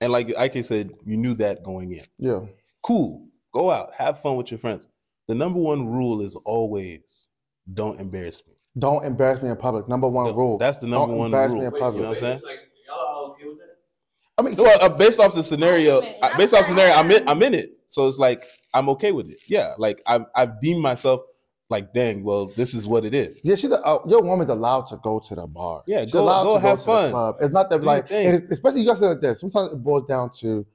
[0.00, 2.04] and like Ike said, you knew that going in.
[2.18, 2.40] Yeah.
[2.82, 4.86] Cool, go out, have fun with your friends.
[5.28, 7.28] The number one rule is always
[7.74, 8.54] don't embarrass me.
[8.78, 9.88] Don't embarrass me in public.
[9.88, 10.56] Number one rule.
[10.58, 11.60] That's the number Don't one embarrass rule.
[11.60, 11.96] me in Wait, public.
[11.96, 12.40] You know what I'm saying?
[12.44, 13.64] Like y'all okay with that?
[14.38, 16.18] I mean, Well, uh, based off the scenario, Wait a minute.
[16.34, 17.70] uh, based off scenario, I'm in, I'm in it.
[17.88, 19.38] So it's like I'm okay with it.
[19.48, 21.22] Yeah, like I've I've deemed myself
[21.70, 23.38] like, dang, well, this is what it is.
[23.42, 25.82] yeah, she's a, uh, your woman's allowed to go to the bar.
[25.86, 27.04] Yeah, she's go- allowed go to have to fun.
[27.06, 27.36] the club.
[27.40, 29.40] It's not that Do like, especially you guys say like this.
[29.40, 30.66] Sometimes it boils down to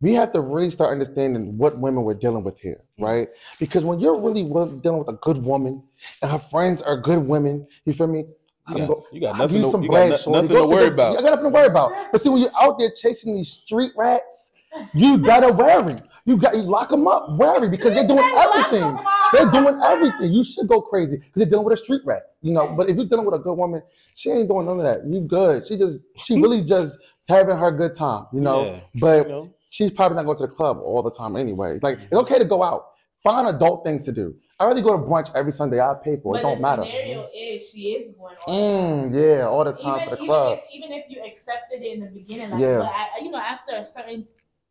[0.00, 3.04] we have to really start understanding what women we're dealing with here, Mm-hmm.
[3.04, 3.28] right?
[3.58, 5.82] Because when you're really dealing with a good woman
[6.22, 8.24] and her friends are good women, you feel me?
[8.68, 10.84] You got, go- you got nothing, to, some you bread, got no- nothing to worry
[10.86, 11.12] the- about.
[11.18, 11.92] I got nothing to worry about.
[12.12, 14.52] But see, when you're out there chasing these street rats,
[14.92, 15.96] you gotta worry.
[16.26, 18.98] You got you lock them up, worry because they're doing everything.
[19.32, 20.32] They're doing everything.
[20.32, 22.68] You should go crazy because you're dealing with a street rat, you know.
[22.68, 23.82] But if you're dealing with a good woman,
[24.14, 25.06] she ain't doing none of that.
[25.06, 25.66] You good.
[25.66, 26.96] She just she really just
[27.28, 28.64] having her good time, you know.
[28.66, 29.54] Yeah, But You know?
[29.68, 31.78] she's probably not going to the club all the time anyway.
[31.82, 32.86] Like it's okay to go out,
[33.22, 34.34] find adult things to do.
[34.58, 35.80] I rather go to brunch every Sunday.
[35.80, 36.40] I pay for it.
[36.42, 36.82] But It don't the matter.
[36.84, 39.10] scenario is she is going on.
[39.10, 40.58] Mm, yeah, all the time even, to the even club.
[40.62, 42.78] If, even if you accepted it in the beginning, like, Yeah.
[42.78, 44.26] but I, you know, after a certain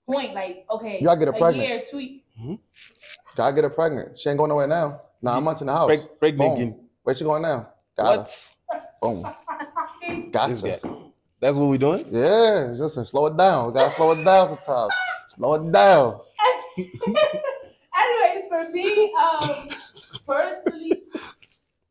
[0.05, 1.67] point, like, okay, You gotta get her a pregnant.
[1.67, 2.57] year, two,
[3.35, 4.17] Gotta get her pregnant.
[4.19, 5.01] She ain't going nowhere now.
[5.21, 5.89] Nine months in the house.
[5.89, 6.89] Preg- pregnant Boom.
[7.03, 7.69] Where she going now?
[7.97, 8.49] Got What?
[8.71, 8.81] her.
[9.01, 10.31] Boom.
[10.31, 10.79] Gotcha.
[11.39, 12.05] That's what we doing?
[12.09, 13.67] Yeah, just slow it down.
[13.67, 14.91] We gotta slow it down sometimes.
[15.27, 16.19] Slow it down.
[17.95, 19.69] Anyways, for me, um,
[20.25, 20.82] personally,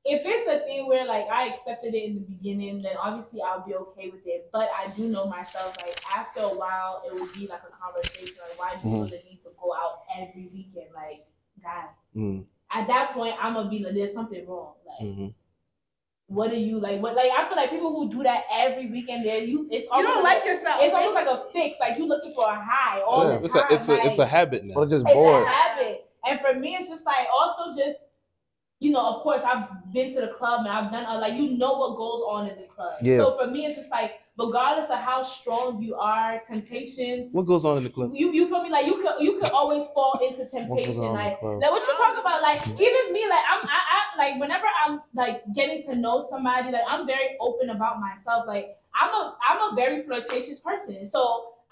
[0.05, 3.65] if it's a thing where like I accepted it in the beginning, then obviously I'll
[3.65, 4.49] be okay with it.
[4.53, 8.35] But I do know myself, like after a while, it would be like a conversation.
[8.49, 10.87] Like, why do you feel the need to go out every weekend?
[10.95, 11.27] Like,
[11.63, 11.85] God,
[12.17, 12.45] Mm,
[12.75, 14.75] at that point, I'm gonna be like, there's something wrong.
[14.87, 15.35] Like, mhm.
[16.27, 17.01] what are you like?
[17.01, 19.91] What like I feel like people who do that every weekend, there you it's You
[19.93, 20.79] almost don't like yourself.
[20.83, 21.79] it's almost like a fix.
[21.81, 23.65] Like you looking for a high all Yeah, the it's time.
[23.71, 24.75] a it's a it's a habit now.
[24.75, 25.45] Or just it's bored.
[25.45, 26.07] a habit.
[26.27, 27.99] And for me, it's just like also just,
[28.83, 31.57] you know, of course, I've been to the club and I've done uh, like you
[31.57, 32.95] know what goes on in the club.
[33.01, 33.19] Yeah.
[33.19, 37.29] So for me, it's just like regardless of how strong you are, temptation.
[37.31, 38.11] What goes on in the club?
[38.13, 38.71] You you feel me?
[38.71, 41.03] Like you could you could always fall into What temptation.
[41.03, 44.41] the Like like what you talk about, like even me, like I'm, I, I, like
[44.41, 48.47] whenever I'm like getting to know somebody, like I'm very open about myself.
[48.49, 51.21] Like I'm a, I'm a very flirtatious person, so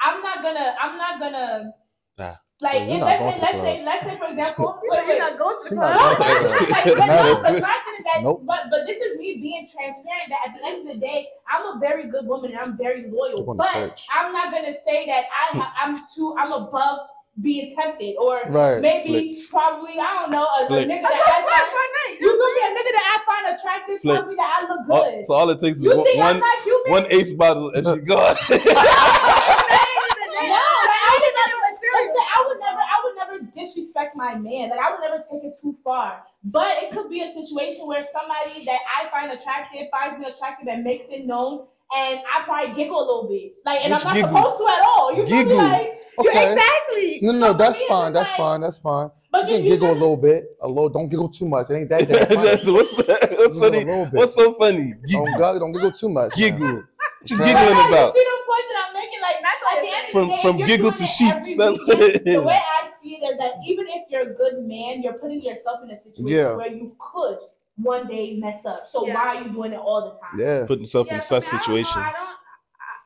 [0.00, 1.74] I'm not gonna, I'm not gonna,
[2.20, 2.38] Ah.
[2.62, 5.06] Like, So you're and let's say, let's say, let's say, for example, You wait, said
[5.06, 5.18] you're wait.
[5.18, 5.94] not going to the She's club.
[5.96, 6.70] not No, going but to I'm the just club.
[6.70, 8.42] like, but no, but my thing is that, Nope.
[8.46, 10.28] but but this is me being transparent.
[10.28, 13.08] That at the end of the day, I'm a very good woman and I'm very
[13.10, 13.42] loyal.
[13.44, 14.06] going to But church.
[14.12, 17.08] I'm not gonna say that I I'm too I'm above
[17.40, 18.80] being tempted or Right.
[18.82, 19.48] maybe Flicks.
[19.48, 21.88] probably I don't know a, a nigga that I find fun, fun
[22.20, 22.36] you night.
[22.36, 25.20] feel me a nigga that I find attractive tells me that I look good.
[25.20, 27.86] Oh, so all it takes is you one think I'm one, one ace bottle and
[27.86, 28.36] she gone.
[28.50, 28.56] No,
[30.56, 31.56] like, I would never.
[31.80, 34.70] Listen, I would never, I would never disrespect my man.
[34.70, 36.22] Like I would never take it too far.
[36.42, 40.66] But it could be a situation where somebody that I find attractive finds me attractive
[40.68, 43.52] and makes it known, and I probably giggle a little bit.
[43.66, 44.36] Like, and Which I'm not giggle?
[44.50, 45.14] supposed to at all.
[45.14, 45.42] You feel me?
[45.44, 45.56] Giggle.
[45.58, 46.52] Like, Okay.
[46.52, 47.18] exactly.
[47.22, 48.12] No, no, So no, for that's me, fine.
[48.12, 48.60] That's like- fine.
[48.62, 49.10] That's fine.
[49.32, 50.44] But You you, can you giggle a little bit.
[50.62, 50.88] A little.
[50.88, 51.70] Don't giggle too much.
[51.70, 52.42] It ain't that damn funny.
[52.42, 52.92] That's- what's
[53.38, 53.82] what's funny?
[53.82, 54.14] a little bit.
[54.14, 54.92] What's so funny?
[55.12, 55.38] Don't, Giggle.
[55.38, 56.34] go- don't giggle too much.
[56.34, 56.82] Giggle.
[57.20, 57.46] What you Yeah.
[57.68, 58.06] giggling about?
[58.06, 59.20] You see the point that I'm making?
[59.20, 60.08] Like, That's at what the it end is.
[60.08, 61.56] of the From day, from if giggle to sheets.
[61.56, 62.79] That's what weekend, it The way I
[63.10, 65.96] see it is that even if you're a good man, you're putting yourself in a
[65.96, 66.56] situation Yeah.
[66.56, 67.38] where you could
[67.76, 68.86] one day mess up.
[68.86, 69.14] So Yeah.
[69.14, 70.38] why are you doing it all the time?
[70.38, 70.66] Yeah.
[70.66, 71.96] Putting yourself Yeah, in for such me, I don't situations.
[71.96, 72.36] I don't,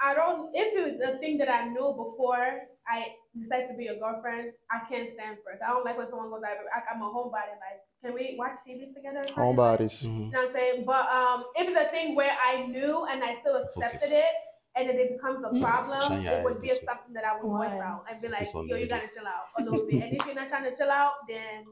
[0.02, 0.50] I, I don't.
[0.54, 4.52] If it was a thing that I knew before I decided to be your girlfriend,
[4.70, 5.60] I can't stand for it.
[5.64, 7.54] I don't like when someone goes like, I- I'm a homebody.
[7.64, 9.20] Like, can we watch TV together?
[9.20, 9.42] or something?
[9.42, 9.96] Homebodies.
[10.04, 10.26] Mhm.
[10.26, 10.84] You know what I'm saying?
[10.84, 14.12] But um, if it's a thing where I knew and I still accepted Focus.
[14.12, 14.34] it,
[14.76, 15.62] and then it becomes a Mm.
[15.62, 17.80] problem, Shine your it would be something that I would voice Why?
[17.80, 20.34] out and be like, "Yo, you gotta chill out a little bit." And if you're
[20.34, 21.64] not trying to chill out, then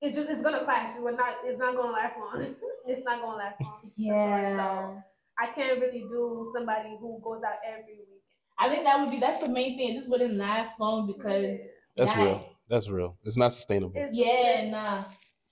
[0.00, 0.98] it's just it's gonna clash.
[1.00, 1.36] We're not.
[1.44, 2.54] It's not gonna last long.
[2.86, 3.80] it's not gonna last long.
[3.82, 4.14] for sure.
[4.14, 4.56] Yeah.
[4.56, 5.02] So
[5.38, 8.22] I can't really do somebody who goes out every week.
[8.58, 9.90] I think that would be that's the main thing.
[9.90, 11.58] It just wouldn't last long because
[11.96, 12.44] That's that- real.
[12.68, 13.16] That's real.
[13.24, 13.98] It's not sustainable.
[13.98, 15.04] It's, Yeah, nah.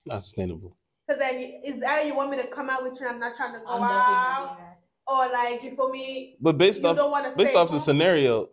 [0.05, 0.77] Not sustainable.
[1.07, 3.35] Because then you- it's either you want me to come out with you, I'm not
[3.37, 4.79] trying to go I'm out, gonna do that.
[5.07, 7.71] Or like you feel me, But based you off don't want to based stay off
[7.71, 8.49] the scenario,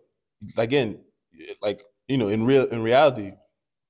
[0.57, 0.99] again,
[1.61, 3.33] like you know, in real in reality,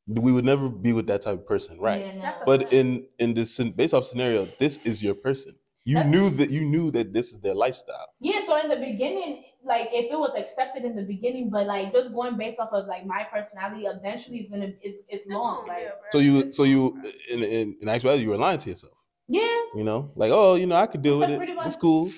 [0.08, 2.02] we would never be with that type of person, right?
[2.06, 2.22] Yeah, nah.
[2.24, 5.56] That's a- But in in this based off scenario, this is your person.
[5.86, 8.08] You That- knew that you knew that this is their lifestyle.
[8.22, 11.92] Yeah, so in the beginning, like if it was accepted in the beginning, but like
[11.92, 15.68] just going based off of like my personality, eventually it's gonna it's it's It's long.
[15.68, 18.94] gonna Like So you so you in in, in actuality you were lying to yourself.
[19.28, 21.38] yeah, You know, like oh, you know, I could deal with it.
[21.38, 21.68] Pretty much.
[21.68, 22.10] It's cool.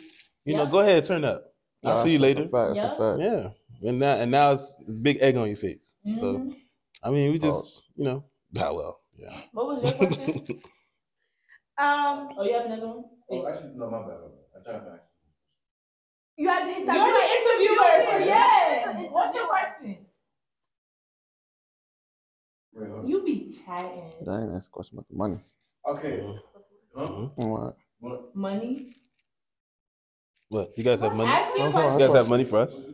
[0.45, 1.53] You know, go ahead, turn up.
[1.83, 2.47] I'll Nah, see you later.
[2.47, 2.89] fact, Yeah.
[2.91, 3.19] fact.
[3.19, 3.49] Yeah,
[3.89, 5.93] and now and now it's a big egg on your face.
[6.15, 6.55] So Mhm.
[7.03, 7.81] I mean, we just Pause.
[7.95, 8.23] you know,
[8.57, 9.35] ah well, yeah.
[9.53, 10.45] what was your question?
[11.77, 13.03] Um, oh, you have another one?
[13.29, 14.15] Oh, actually no, my bad.
[14.55, 15.03] I'm trying to ask.
[16.37, 16.93] You had the interview.
[17.01, 18.27] You're the interviewer, so Interviewer.
[18.27, 19.11] yeah.
[19.11, 20.05] What's your question?
[22.73, 23.09] Wait, hold.
[23.09, 25.39] You be chatting Dang, that's a question about the money.
[25.85, 26.39] Okay.
[26.95, 27.07] Huh?
[27.07, 27.31] Mhm.
[27.35, 27.77] What?
[27.99, 28.35] What?
[28.35, 28.93] money.
[30.49, 31.31] What you guys have money?
[31.31, 32.07] Ask me a Hold on, You question.
[32.07, 32.85] guys have money for us?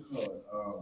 [0.54, 0.82] Um,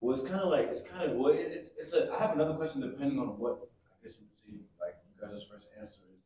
[0.00, 2.12] well, it's kind of like it's kind of well, it, it's it's a.
[2.12, 5.44] I have another question depending on what I guess you would see like you guys'
[5.50, 6.22] first answer is.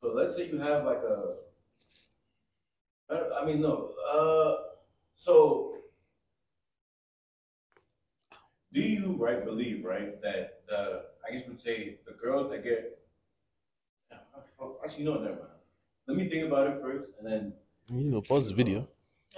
[0.00, 1.34] So let's say you have like a.
[3.40, 3.92] I, mean no.
[4.12, 4.56] Uh,
[5.14, 5.76] so
[8.72, 12.64] do you right believe right that the I guess you would say the girls that
[12.64, 12.98] get.
[14.82, 15.48] Actually, no, never mind.
[16.08, 17.52] Let me think about it first, and then.
[17.88, 18.88] You know, pause the video.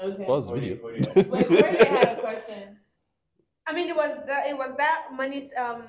[0.03, 0.25] Okay.
[0.25, 0.91] Pause the yeah, video.
[0.91, 1.23] yeah.
[1.29, 2.79] Wait, where they had a question?
[3.67, 5.83] I mean, it was that it was that money um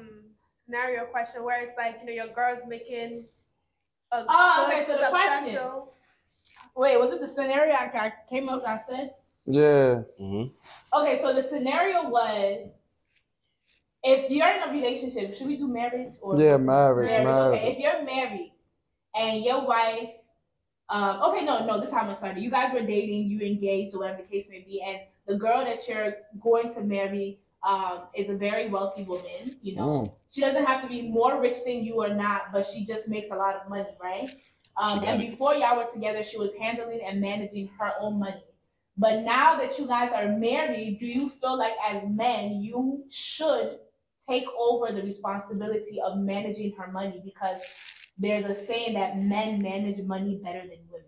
[0.65, 3.25] scenario question where it's like you know your girl's making
[4.11, 5.39] a Oh, good okay, so the question.
[5.45, 5.93] substantial-
[6.75, 8.63] Wait, was it the scenario I, I came up?
[8.65, 9.13] I said.
[9.45, 10.01] Yeah.
[10.17, 10.43] hmm
[10.93, 12.69] Okay, so the scenario was
[14.03, 17.25] if you're in a relationship, should we do marriage or Yeah, marriage, marriage?
[17.25, 17.59] marriage.
[17.59, 18.53] Okay, if you're married
[19.15, 20.15] and your wife,
[20.89, 22.41] um, okay, no, no, this time I'm started.
[22.43, 25.63] You guys were dating, you engaged, or whatever the case may be, and the girl
[25.63, 29.55] that you're going to marry um, is a very wealthy woman.
[29.61, 30.13] You know, Mm.
[30.31, 33.31] she doesn't have to be more rich than you or not, but she just makes
[33.31, 34.29] a lot of money, right?
[34.77, 35.29] Um, and it.
[35.29, 38.43] before y'all were together, she was handling and managing her own money.
[38.97, 43.79] But now that you guys are married, do you feel like as men, you should
[44.27, 47.21] take over the responsibility of managing her money?
[47.23, 47.61] Because
[48.19, 51.05] there's a saying that men manage money better than women.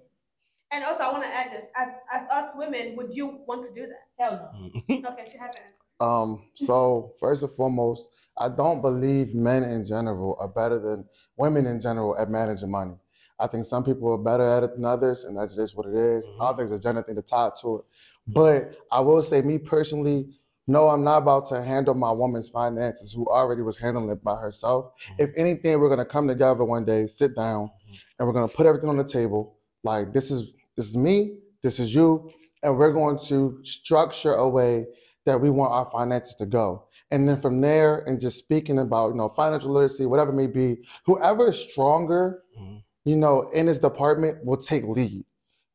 [0.71, 3.73] And also, I want to add this: as as us women, would you want to
[3.73, 4.07] do that?
[4.17, 4.71] Hell no.
[5.11, 5.81] Okay, she has an answer.
[5.99, 11.05] Um, so first and foremost, I don't believe men in general are better than
[11.37, 12.95] women in general at managing money.
[13.39, 15.95] I think some people are better at it than others, and that's just what it
[15.95, 16.27] is.
[16.39, 17.85] I don't think it's a gender thing to tie to it.
[18.27, 20.29] But I will say, me personally,
[20.67, 24.35] no, I'm not about to handle my woman's finances, who already was handling it by
[24.35, 24.93] herself.
[25.17, 27.71] If anything, we're gonna come together one day, sit down,
[28.17, 29.57] and we're gonna put everything on the table.
[29.83, 32.29] Like this is this is me, this is you,
[32.63, 34.85] and we're going to structure a way
[35.25, 36.85] that we want our finances to go.
[37.11, 40.47] And then from there, and just speaking about, you know, financial literacy, whatever it may
[40.47, 42.83] be, whoever is stronger, Mhm.
[43.03, 45.25] you know, in his department will take lead,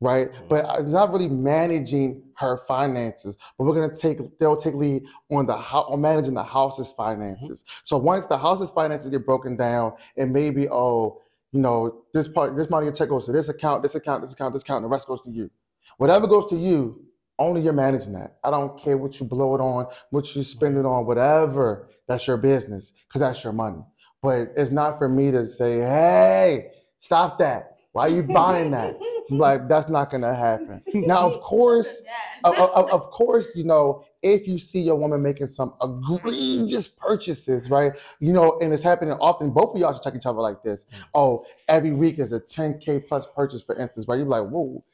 [0.01, 0.33] right?
[0.33, 0.49] Mhm.
[0.49, 5.47] But it's not really managing her finances, but we're gonna take, they'll take lead on
[5.47, 7.63] the house, on managing the house's finances.
[7.63, 7.81] Mm-hmm.
[7.85, 11.23] So once the house's finances get broken down, it may be, oh,
[11.53, 14.53] you know, this part, this money check goes to this account, this account, this account,
[14.53, 15.51] this account, and the rest goes to you.
[15.97, 17.03] Whatever goes to you,
[17.39, 18.37] only you're managing that.
[18.45, 21.89] I don't care what you blow it on, what you spend it on, whatever.
[22.09, 23.83] That's your business because that's your money.
[24.23, 27.77] But it's not for me to say, hey, stop that.
[27.93, 28.99] Why are you buying that?
[29.31, 30.83] Like, that's not going to happen.
[30.95, 32.03] Now, of course,
[32.45, 37.71] of, of, of course, you know, if you see your woman making some egregious purchases,
[37.71, 37.93] right?
[38.21, 40.85] You know, and it's happening often, both of y'all should check each other like this.
[40.85, 41.05] Mm.
[41.15, 44.17] Oh, every week is a 10K plus purchase, for instance, right?
[44.17, 44.85] You're like, whoa,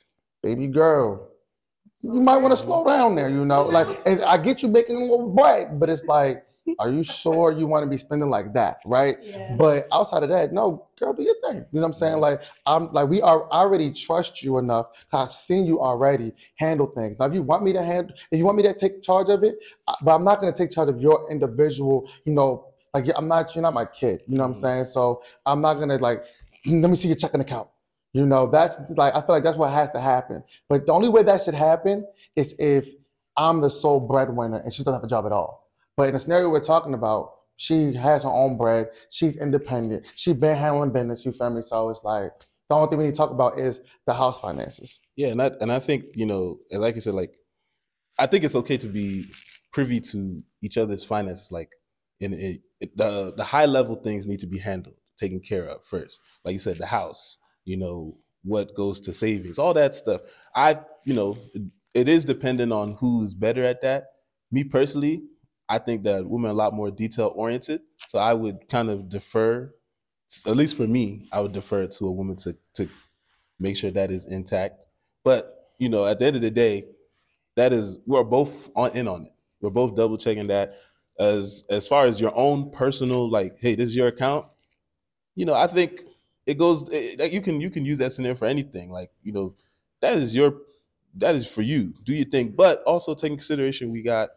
[0.43, 1.29] baby girl,
[2.03, 3.63] you might want to slow down there, you know?
[3.63, 6.45] Like, and I get you making a little bread, but it's like,
[6.79, 9.17] Are you sure you want to be spending like that, right?
[9.23, 9.57] Yeah.
[9.59, 11.57] But outside of that, no, girl, do your thing.
[11.73, 12.19] You know what I'm saying?
[12.19, 14.87] Like I'm like we are I already trust you enough.
[15.13, 17.19] I've seen you already handle things.
[17.19, 19.43] Now, if you want me to handle, if you want me to take charge of
[19.43, 19.59] it,
[19.89, 22.09] I- but I'm not going to take charge of your individual.
[22.25, 23.55] You know, like I'm not.
[23.55, 24.23] You're not my kid.
[24.29, 24.57] You know what I'm Mhm.
[24.59, 24.85] saying?
[24.87, 26.23] So I'm not gonna like.
[26.67, 27.69] Let me see your checking account.
[28.13, 30.45] You know, that's like I feel like that's what has to happen.
[30.69, 32.07] But the only way that should happen
[32.37, 32.89] is if
[33.37, 35.62] I'm the sole breadwinner and she doesn't have a job at all.
[36.03, 38.89] But in the scenario we're talking about, she has her own bread.
[39.11, 40.05] She's independent.
[40.17, 41.25] She's been handling business.
[41.25, 41.63] You me?
[41.63, 42.33] So it's like
[42.69, 44.99] the only thing we need to talk about is the house finances.
[45.15, 47.37] Yeah, and I and I think you know, like you said, like
[48.19, 49.27] I think it's okay to be
[49.73, 51.53] privy to each other's finances.
[51.53, 51.71] Like
[52.19, 55.85] in it, it, the the high level things need to be handled, taken care of
[55.85, 56.19] first.
[56.45, 60.23] Like you said, the house, you know, what goes to savings, all that stuff.
[60.57, 61.39] I, you know,
[61.95, 64.07] it is dependent on who's better at that.
[64.51, 65.23] Me personally,
[65.73, 69.09] I think that women are a lot more detail oriented, so I would kind of
[69.09, 69.75] defer.
[70.47, 72.89] At least for me, I would defer to a woman to to
[73.59, 74.85] make sure that is intact.
[75.25, 76.89] But you know, at the end of the day,
[77.57, 79.33] that is we're both on in on it.
[79.63, 80.75] We're both double checking that.
[81.19, 84.47] As as far as your own personal, like, hey, this is your account.
[85.37, 86.03] You know, I think
[86.45, 86.87] it goes.
[86.91, 88.91] It, you can you can use that scenario for anything.
[88.91, 89.55] Like, you know,
[90.03, 90.55] that is your
[91.15, 91.95] that is for you.
[92.05, 92.57] Do you think?
[92.57, 94.31] But also take in consideration we got,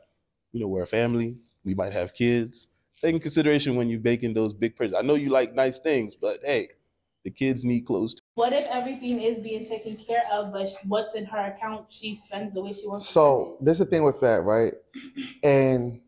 [0.56, 1.36] you know, we're a family.
[1.66, 2.68] We might have kids.
[3.01, 4.95] Take in consideration when you're baking those big purchases.
[4.97, 6.70] I know you like nice things, but hey,
[7.26, 8.22] the kids need clothes too.
[8.36, 12.53] What if everything is being taken care of, but what's in her account she spends
[12.53, 14.74] the way she wants to So to this is the thing with that, right?
[15.43, 15.99] And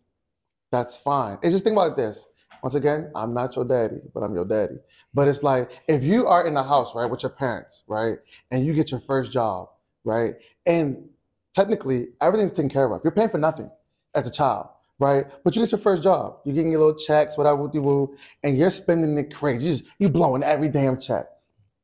[0.71, 1.37] that's fine.
[1.43, 2.25] And just think about this.
[2.63, 4.77] Once again, I'm not your daddy, but I'm your daddy.
[5.13, 8.17] But it's like if you are in the house, right, with your parents, right,
[8.51, 9.67] and you get your first job,
[10.05, 10.35] right,
[10.65, 11.09] and
[11.53, 13.01] technically everything's taken care of.
[13.03, 13.69] You're paying for nothing
[14.17, 14.67] as a child,
[14.99, 15.25] right?
[15.43, 18.57] But you get your first job, you're getting your little checks, whatever, woo woo, and
[18.57, 19.65] you're spending it crazy.
[19.65, 21.27] You just you blowing every damn check.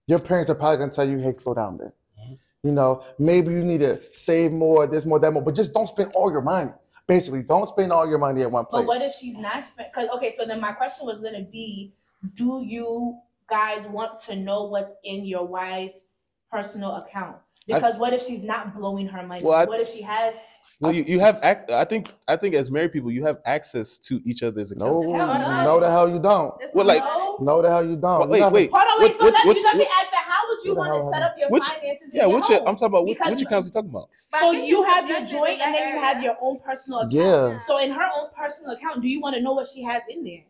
[0.08, 2.34] Your parents are probably gonna tell you, "Hey, slow down, there." Mm-hmm.
[2.64, 5.88] You know, maybe you need to save more, this more, that more, but just don't
[5.88, 6.72] spend all your money.
[7.08, 8.82] Basically, don't spend all your money at one place.
[8.82, 9.90] But what if she's not spent?
[9.94, 11.94] Because okay, so then my question was gonna be,
[12.36, 13.18] do you
[13.50, 16.18] guys want to know what's in your wife's
[16.52, 17.38] personal account?
[17.68, 19.44] Because what if she's not blowing her money?
[19.44, 20.36] Well, I- what if she has?
[20.80, 23.98] Well, you, you have ac- I think I think as married people, you have access
[24.00, 25.48] to each other's no, accounts.
[25.48, 25.64] No.
[25.64, 26.54] no, the hell you don't.
[26.62, 27.38] It's Well, like- no.
[27.40, 28.30] No, the hell you don't.
[28.30, 28.72] Wait, You gotta- wait.
[28.74, 29.08] Hold on, wait.
[29.10, 30.24] What- so what- let, which- you let me ask that.
[30.28, 31.12] How would you What the want to hell?
[31.14, 32.10] set up your Which- finances?
[32.12, 32.58] in Yeah, your which home?
[32.68, 33.06] I'm talking about.
[33.06, 34.10] Which, Because- which accounts you talking about?
[34.32, 36.02] But I So think you it's have your subjective joint, and that then you area.
[36.14, 37.14] have your own personal account.
[37.14, 37.62] Yeah.
[37.64, 40.24] So in her own personal account, do you want to know what she has in
[40.24, 40.44] there?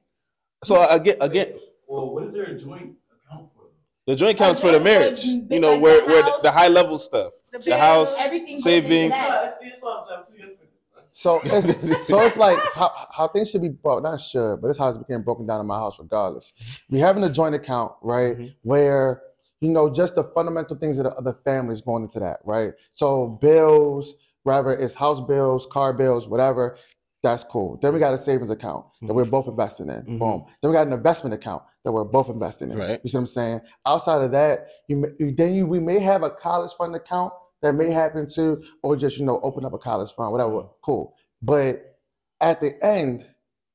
[0.64, 1.54] So uh, again, again,
[1.88, 3.66] Well, what is there a joint account for?
[4.08, 5.22] the joint So counts for the then, marriage.
[5.48, 7.78] but You know, like where the where the, house- the high level stuff, The the
[7.78, 9.12] house, Everything goes savings.
[9.12, 9.60] that.
[9.62, 10.64] see, that's why I'm too young for
[11.02, 11.08] this.
[11.12, 14.78] So it's so it's like how, how things should be brought, not should, but this
[14.80, 16.52] house became broken down in my house regardless.
[16.90, 18.36] We having a joint account, right?
[18.38, 18.56] Mhm.
[18.64, 19.22] Where
[19.62, 22.74] you know just the fundamental things of the other families going into that, right?
[22.94, 26.78] So bills, whether it's house bills, car bills, whatever,
[27.22, 27.78] that's cool.
[27.82, 30.02] Then we got a savings account that we're both investing in.
[30.02, 30.20] Mhm.
[30.20, 30.46] Boom.
[30.62, 32.78] Then we got an investment account that we're both investing in.
[32.80, 33.00] Right.
[33.04, 33.62] You see what I'm saying?
[33.86, 37.32] Outside of that, you, may, you then you we may have a college fund account
[37.64, 40.68] that may happen to, or just you know open up a college fund, whatever.
[40.84, 41.16] Cool.
[41.42, 41.98] But
[42.42, 43.26] at the end,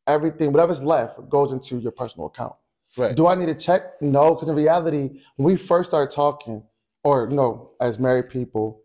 [0.07, 2.55] everything, whatever's left, goes into your personal account.
[2.97, 3.17] Right.
[3.17, 4.01] Do I need to check?
[4.01, 6.63] No, because in reality, when we first start talking,
[7.03, 8.83] or you know, as married people,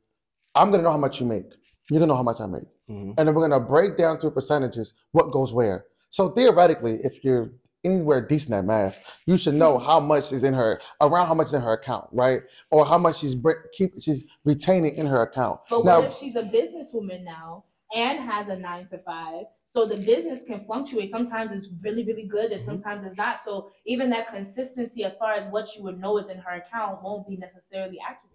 [0.56, 1.46] I'm gonna know how much you make.
[1.90, 3.14] You're gonna know how much I make, Mhm.
[3.18, 5.86] and then we're gonna break down through percentages what goes where.
[6.10, 7.50] So theoretically, if you're
[7.84, 11.48] anywhere decent at math, you should know how much is in her around how much
[11.48, 12.42] is in her account, right?
[12.72, 15.60] Or how much she's bre- keep she's retaining in her account.
[15.70, 17.66] But now, what if she's a businesswoman now
[17.96, 19.46] and has a nine to five?
[19.72, 21.10] So the business can fluctuate.
[21.10, 22.66] Sometimes it's really, really good, and Mhm.
[22.66, 23.42] sometimes it's not.
[23.42, 27.02] So even that consistency, as far as what you would know is in her account,
[27.02, 28.30] won't be necessarily accurate.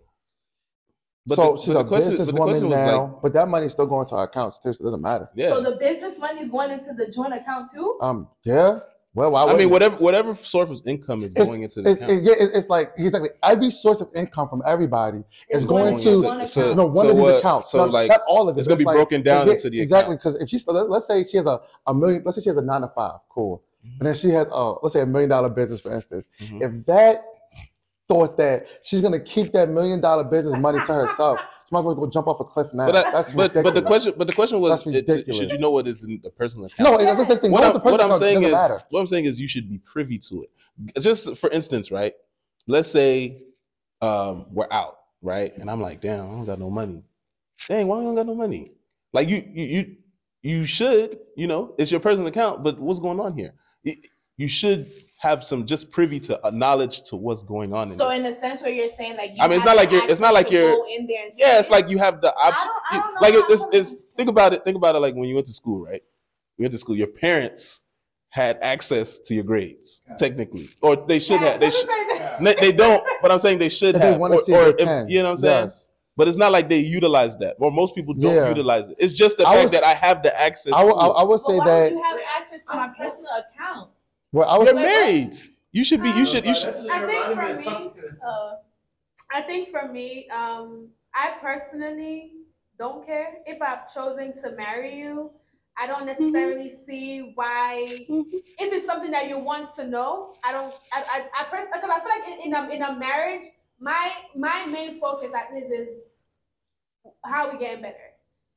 [1.26, 3.48] But so the- she's but a the question- but the businesswoman now, like- but that
[3.48, 5.28] money's still going to our accounts too, so it doesn't matter.
[5.36, 5.48] Yeah.
[5.50, 7.98] So the business money is going into the joint account too.
[8.00, 8.80] Um, yeah.
[9.18, 11.90] Well, why I mean, wouldn't whatever whatever source of income is It's- going into the
[11.90, 12.12] It's, account.
[12.12, 15.18] it- yeah, it's, it's like exactly every source of income from everybody
[15.50, 16.76] is It's going to one so- account.
[16.76, 17.70] no one so of these what- accounts.
[17.72, 18.60] so not, like, not all of it.
[18.60, 21.06] it's gonna be like- broken down yeah, into the exactly because if she's let, let's
[21.06, 23.62] say she has a, a million, let's say she has a nine to five, cool,
[23.84, 23.98] Mhm.
[23.98, 26.28] and then she has uh let's say a million dollar business for instance.
[26.40, 26.62] Mhm.
[26.62, 27.24] If that
[28.08, 31.38] thought that she's gonna keep that million dollar business money to herself,
[31.68, 32.86] she might as well go jump off a cliff now.
[32.86, 35.70] But, I- That's but but the question but the question was it- should you know
[35.70, 36.90] what is in the personal account?
[36.90, 37.50] No, that's the thing.
[37.52, 38.80] what I'm, what I'm saying is matter.
[38.90, 40.50] what I'm saying is you should be privy to it.
[41.00, 42.14] Just for instance, right?
[42.66, 43.42] Let's say
[44.00, 45.56] um, we're out, right?
[45.58, 47.02] And I'm like, damn, I don't got no money.
[47.66, 48.70] Dang, why you don't got no money?
[49.12, 49.96] Like you, you, you
[50.42, 53.54] you should, you know, it's your personal account, but what's going on here?
[53.82, 53.96] You,
[54.36, 54.86] you should
[55.20, 57.90] have some just privy to uh, knowledge to what's going on.
[57.90, 58.16] In So there.
[58.18, 60.20] in a sense where you're saying like you I mean, it's not like you're- it's
[60.20, 62.66] not like you're- in there and yeah, it's like you have the option.
[62.68, 64.62] don't- I don't know like it, it's, it's think about it.
[64.64, 65.00] Think about it.
[65.00, 66.02] Like when you went to school, right?
[66.56, 66.96] You went to school.
[66.96, 67.82] Your parents
[68.30, 71.58] had access to your grades, technically, or they should have.
[71.60, 71.88] They Let me should.
[71.88, 72.36] say.
[72.44, 74.12] They, they don't, but I'm saying they should If have.
[74.14, 75.08] they want to or- see or it, they if- can.
[75.08, 75.64] You know what I'm saying?
[75.64, 75.90] Yes.
[76.16, 78.48] But it's not like they utilize that, or most people don't Yeah.
[78.48, 78.96] utilize it.
[78.98, 80.72] It's just the I fact was- that I have the access.
[80.72, 81.12] I would, to I, it.
[81.16, 81.82] I But say why that.
[81.92, 83.90] would you have access to my personal account?
[84.32, 84.66] Well, I was.
[84.66, 85.34] You're Wait, married.
[85.72, 86.10] You should be.
[86.10, 86.44] You should.
[86.44, 86.74] You should.
[86.90, 87.92] I think for me,
[88.26, 88.56] Uh,
[89.32, 92.32] I think for me, um, I personally
[92.78, 95.30] don't care if I've chosen to marry you.
[95.80, 97.84] I don't necessarily see why.
[97.88, 100.74] If it's something that you want to know, I don't.
[100.92, 103.46] I I, I pers- because I feel like in, in a in a marriage,
[103.80, 106.14] my my main focus at least is
[107.24, 107.96] how we getting better.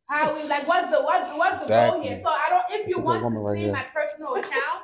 [0.10, 2.20] How we like what's the what's what's the goal here?
[2.24, 2.82] So I don't.
[2.82, 3.72] If you a want to right see here.
[3.72, 4.84] my personal account,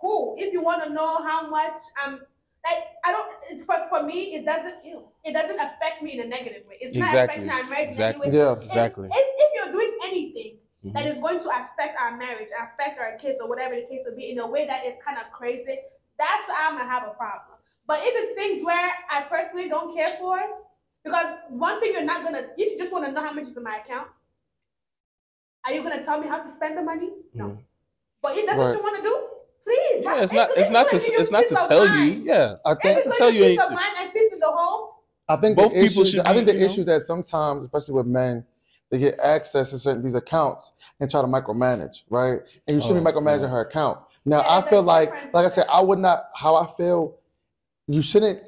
[0.00, 0.34] cool.
[0.38, 2.20] If you want to know how much I'm
[2.64, 4.76] like I don't it's but for me it doesn't
[5.24, 6.78] it doesn't affect me in a negative way.
[6.80, 8.28] It's not affecting our marriage Exactly.
[8.28, 8.56] in any way.
[8.60, 8.66] Yeah.
[8.66, 9.08] Exactly.
[9.12, 10.92] If, if you're doing anything Mhm.
[10.94, 14.16] that is going to affect our marriage, affect our kids or whatever the case will
[14.16, 15.78] be in a way that is kind of crazy,
[16.18, 17.56] that's where I'm gonna have a problem.
[17.86, 20.38] But if it's things where I personally don't care for,
[21.04, 23.56] because one thing you're not gonna if you just want to know how much is
[23.56, 24.08] in my account,
[25.64, 27.10] are you gonna tell me how to spend the money?
[27.34, 27.44] No.
[27.46, 27.58] Mhm.
[28.22, 28.66] But if that's Right.
[28.68, 29.28] what you want to do,
[29.66, 30.02] please.
[30.04, 30.50] Yeah, it's not.
[30.56, 30.96] It's not to.
[30.96, 32.22] It's not to tell you.
[32.24, 32.54] Yeah.
[32.64, 33.04] I think.
[33.04, 34.90] to tell you to peace of mind and peace in the home,
[35.28, 36.72] I think Both the people issue, should I think be, the you know?
[36.72, 38.44] issue that sometimes, especially with men,
[38.90, 42.38] they get access to certain these accounts and try to micromanage, right?
[42.68, 43.48] And you shouldn't be Oh, micromanaging yeah.
[43.48, 43.98] her account.
[44.24, 45.66] Now, Yeah, I feel like, like I said.
[45.70, 46.20] I would not.
[46.34, 47.16] How I feel,
[47.88, 48.40] you shouldn't.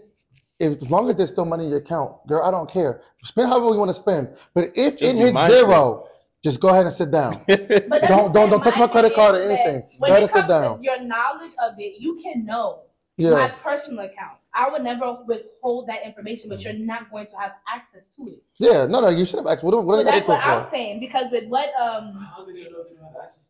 [0.61, 3.01] If, as long as there's still money in your account, girl, I don't care.
[3.23, 4.29] Spend however you want to spend.
[4.55, 6.09] But if Just it be hits zero,
[6.43, 7.43] just go ahead and sit down.
[7.47, 9.89] But Don't- don't- don't touch my credit card or anything.
[9.99, 10.83] When Go ahead and sit down.
[10.83, 12.83] your knowledge of it, you can know
[13.17, 13.31] yeah.
[13.31, 14.39] my personal account.
[14.55, 18.43] I would never withhold that information, but you're not going to have access to it.
[18.59, 18.87] yeah.
[18.87, 19.63] No, no, you should have asked.
[19.63, 21.01] What, what So are that's asking what I'm saying.
[21.01, 23.45] Because with what um How do they know they don't have access?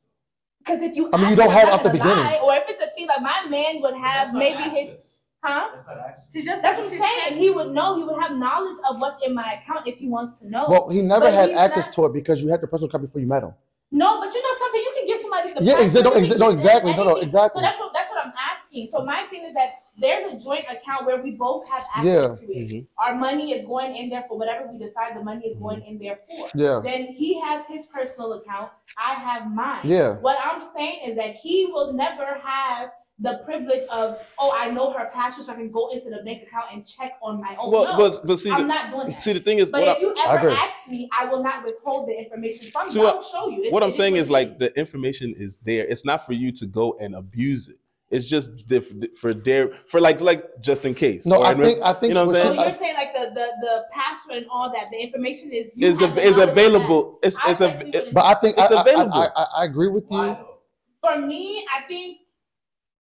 [0.59, 2.24] because if you I mean, you don't them, have at the beginning.
[2.24, 4.91] lie, or if it's a thing like my man would have That's not maybe his
[4.91, 5.18] access.
[5.43, 5.68] Huh?
[5.74, 6.32] That's not access.
[6.32, 7.36] she just That's what I'm she's saying.
[7.36, 7.97] He would know.
[7.99, 10.66] He would have knowledge of what's in my account if he wants to know.
[10.68, 12.89] Well, he never But had he's access not- to it because you had the personal
[12.91, 13.55] copy before you met him.
[13.91, 14.80] No, but you know something.
[14.82, 16.91] You can give somebody the Yeah, password, exa- no, you exa- can no, them exactly.
[16.95, 17.22] No, no, anything.
[17.24, 17.59] exactly.
[17.59, 18.89] So that's what that's what I'm asking.
[18.93, 22.47] So my thing is that there's a joint account where we both have access Yeah.
[22.47, 22.68] to it.
[22.68, 22.86] Mhm.
[22.99, 25.99] Our money is going in there for whatever we decide the money is going in
[25.99, 26.49] there for.
[26.55, 28.70] Yeah, Then he has his personal account.
[28.99, 29.80] I have mine.
[29.84, 30.16] yeah.
[30.18, 32.91] What I'm saying is that he will never have
[33.21, 36.45] the privilege of, oh, I know her password, so I can go into the bank
[36.45, 37.73] account and check on my own.
[37.73, 39.23] Well, no, but but see, I'm the, not doing that.
[39.23, 40.59] see the thing is, but what, if you I ever agree.
[40.59, 43.05] ask me, I will not withhold the information from See, you.
[43.05, 43.59] what- I'll show you.
[43.61, 45.85] It's- what I'm saying is like the information is there.
[45.87, 47.77] It's not for you to go and abuse it.
[48.11, 51.27] It's just diff- for there for like like just in case.
[51.27, 52.57] No, Or I think I think you know what what I'm saying.
[52.57, 55.73] So she- you're saying like the, the the password and all that, the information is
[55.77, 56.53] you is have av- is knowledge that.
[56.53, 57.19] available.
[57.23, 59.12] It's I it's a personally But I think It's I, I- available.
[59.14, 60.23] I, I, I agree with you.
[60.23, 60.59] though?
[61.03, 62.19] For me, I think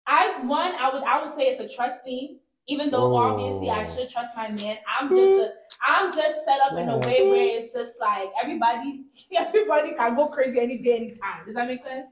[0.07, 2.39] I one I would I would say it's a trust thing.
[2.69, 3.17] Even though Oh.
[3.17, 5.49] obviously I should trust my man, I'm just a,
[5.87, 9.05] I'm just set up in a way where it's just like everybody
[9.37, 11.45] everybody can go crazy any day, anytime.
[11.45, 12.07] Does that make sense?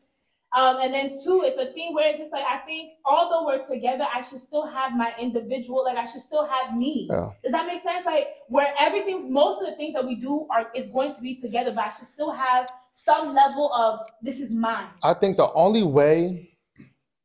[0.53, 3.65] Um, and then two, it's a thing where it's just like I think although we're
[3.65, 7.07] together, I should still have my individual, like I should still have me.
[7.09, 7.31] Yeah.
[7.45, 8.05] Does that make sense?
[8.05, 11.37] Like where everything, most of the things that we do are is going to be
[11.37, 14.89] together, but I should still have some level of this is mine.
[15.05, 16.50] I think the only way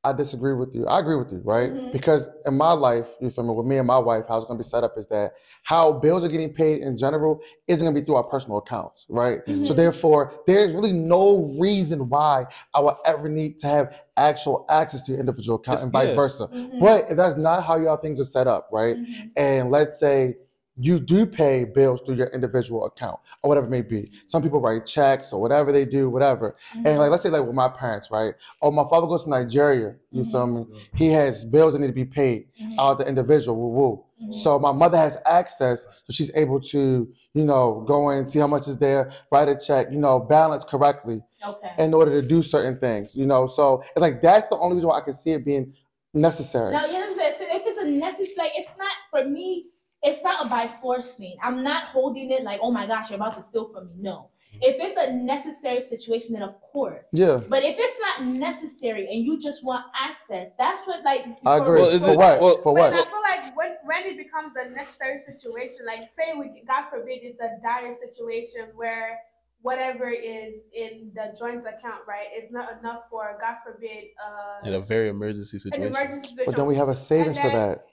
[0.06, 1.72] I disagree with you, I agree with you, right?
[1.72, 1.92] Mhm.
[1.92, 4.58] Because in my life, you feel me, with me and my wife, how it's gonna
[4.60, 5.34] be set up is that
[5.64, 9.42] how bills are getting paid in general isn't gonna be through our personal accounts, right?
[9.64, 9.78] So Mhm.
[9.78, 15.12] therefore, there's really no reason why I would ever need to have actual access to
[15.12, 16.16] your individual account It's- and vice yeah.
[16.16, 16.48] versa.
[16.54, 16.80] Mhm.
[16.80, 18.98] But if that's not how y'all things are set up, right?
[18.98, 19.32] Mhm.
[19.38, 20.38] and let's say
[20.78, 24.12] you do pay bills through your individual account or whatever it may be.
[24.26, 26.56] Some people write checks or whatever they do, whatever.
[26.84, 28.34] And like let's say like with my parents, right?
[28.62, 30.32] Oh, my father goes to Nigeria, you Mhm.
[30.32, 30.66] feel me?
[30.94, 32.74] He has bills that need to be paid Mhm.
[32.80, 34.04] out the individual, woo woo.
[34.24, 34.34] Mhm.
[34.34, 38.48] So my mother has access, so she's able to, you know, go and see how
[38.48, 41.70] much is there, write a check, you know, balance correctly Okay.
[41.78, 43.48] in order to do certain things, you know.
[43.48, 45.74] So it's like that's the only reason why I can see it being
[46.14, 46.74] necessary.
[46.74, 47.34] Now, you know what I'm saying?
[47.40, 49.66] So if it's a necessary, like it's not for me.
[50.08, 51.36] It's not a by force thing.
[51.44, 53.94] I'm not holding it like, oh my gosh, you're about to steal from me.
[54.10, 54.30] No.
[54.62, 57.08] If it's a necessary situation, then of course.
[57.12, 61.26] Yeah, But if it's not necessary and you just want access, that's what like.
[61.46, 61.82] I agree.
[61.82, 62.40] Well, is for it- what?
[62.40, 62.94] well- for But what?
[62.94, 67.20] I feel like when when it becomes a necessary situation, like say we God forbid
[67.24, 69.20] it's a dire situation where
[69.62, 72.28] whatever is in the joint account, right?
[72.32, 75.82] It's not enough for, God forbid, uh, In a very emergency situation.
[75.88, 76.06] an situation.
[76.06, 76.46] emergency situation.
[76.52, 77.88] But then we have a savings for that.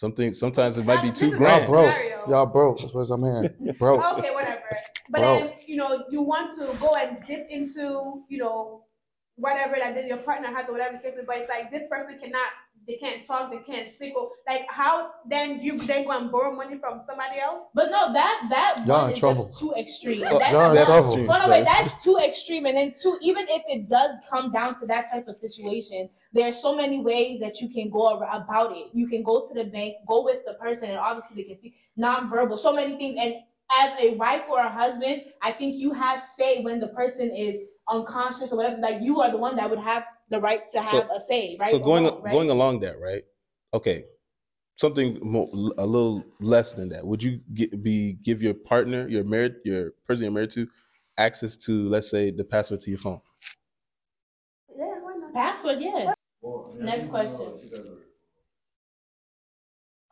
[0.00, 1.94] Something sometimes it might be too two is Y'all broke.
[2.26, 2.80] Y'all broke.
[2.80, 3.74] That's what I'm hearing.
[3.78, 4.02] Broke.
[4.16, 4.62] okay, whatever.
[5.10, 5.38] But Bro.
[5.40, 8.84] then you know you want to go and dip into you know
[9.36, 11.26] whatever that then your partner has or whatever the case is.
[11.26, 12.48] But it's like this person cannot,
[12.86, 14.16] they can't talk, they can't speak.
[14.16, 17.70] Or like how then you then go and borrow money from somebody else?
[17.74, 19.46] But no, that that Y'all one in is trouble.
[19.48, 20.20] just too extreme.
[20.22, 21.08] Well, That's, Y'all in that's, trouble.
[21.12, 22.66] extreme, No, no, wait, that's too extreme.
[22.66, 26.48] And then two, even if it does come down to that type of situation, there
[26.48, 28.86] are so many ways that you can go about it.
[28.92, 31.74] You can go to the bank, go with the person, and obviously they can see
[31.98, 33.16] nonverbal, so many things.
[33.20, 33.34] And
[33.80, 37.56] as a wife or a husband, I think you have say when the person is
[37.88, 38.76] unconscious or whatever.
[38.80, 41.56] Like you are the one that would have the right to have So- a say,
[41.60, 41.70] right?
[41.70, 42.32] So going wrong, right?
[42.32, 43.24] going along that, right?
[43.74, 44.04] Okay,
[44.76, 47.06] something more, a little less than that.
[47.06, 50.68] Would you get, be give your partner, your married, your person you're married to,
[51.18, 53.20] access to, let's say, the password to your phone?
[54.76, 55.32] Yeah, why not?
[55.34, 56.14] password, yeah.
[56.40, 57.52] Well, I Next think we know question.
[57.52, 57.96] what you guys are-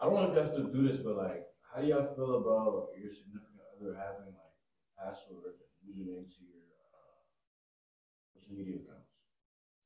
[0.01, 2.37] I don't know if you have to do this, but like, how do y'all feel
[2.37, 4.55] about your significant other having like
[4.97, 6.63] password and username to your
[6.95, 7.19] uh,
[8.35, 9.08] social media accounts?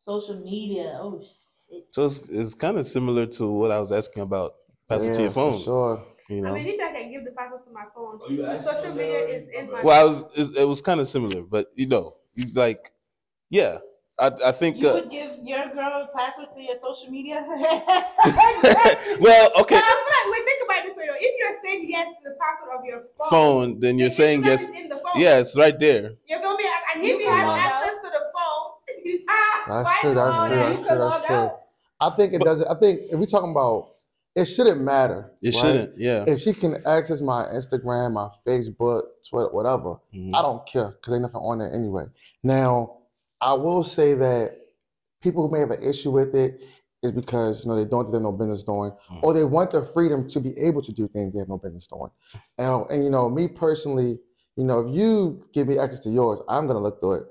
[0.03, 0.99] Social media.
[1.01, 1.87] Oh shit.
[1.91, 4.55] So it's, it's kind of similar to what I was asking about
[4.89, 5.61] password to Yeah, your for phone.
[5.63, 6.03] Sure.
[6.29, 6.55] You know?
[6.57, 8.89] I mean, if I can give the password to my phone, Oh, you social for
[8.91, 9.83] media is in my.
[9.83, 12.93] well, I was it, it was kind of similar, but you know, you like,
[13.51, 13.79] yeah,
[14.19, 14.77] I I think.
[14.79, 17.45] You Uh, would give your girl a password to your social media?
[19.21, 21.17] well, But okay, I feel like, wait, think about this way though.
[21.19, 23.81] If you're saying yes to the password of your phone, phone.
[23.81, 24.71] Then you're saying Instagram yes.
[24.83, 25.17] in the phone.
[25.23, 26.13] Yeah, it's right there.
[26.29, 26.65] You feel me?
[26.95, 27.73] And if You he can has log out.
[27.73, 28.22] access to the phone,
[29.69, 31.51] That's true, that's true, that's true, that's true.
[32.01, 32.69] I think it doesn't.
[32.69, 33.91] I think if we're talking about,
[34.35, 35.31] it shouldn't matter.
[35.43, 35.61] It right?
[35.61, 35.99] shouldn't.
[35.99, 36.25] Yeah.
[36.27, 40.31] If she can access my Instagram, my Facebook, Twitter, whatever, Mhm.
[40.35, 42.07] I don't care because ain't nothing on there anyway.
[42.43, 42.99] Now,
[43.41, 44.59] I will say that
[45.21, 46.61] people who may have an issue with it
[47.03, 49.23] is because you know they don't think they have no business doing, Mm.
[49.23, 51.87] or they want the freedom to be able to do things they have no business
[51.87, 52.11] doing.
[52.59, 54.19] And, and you know, me personally,
[54.57, 57.27] you know, if you give me access to yours, I'm gonna look through it.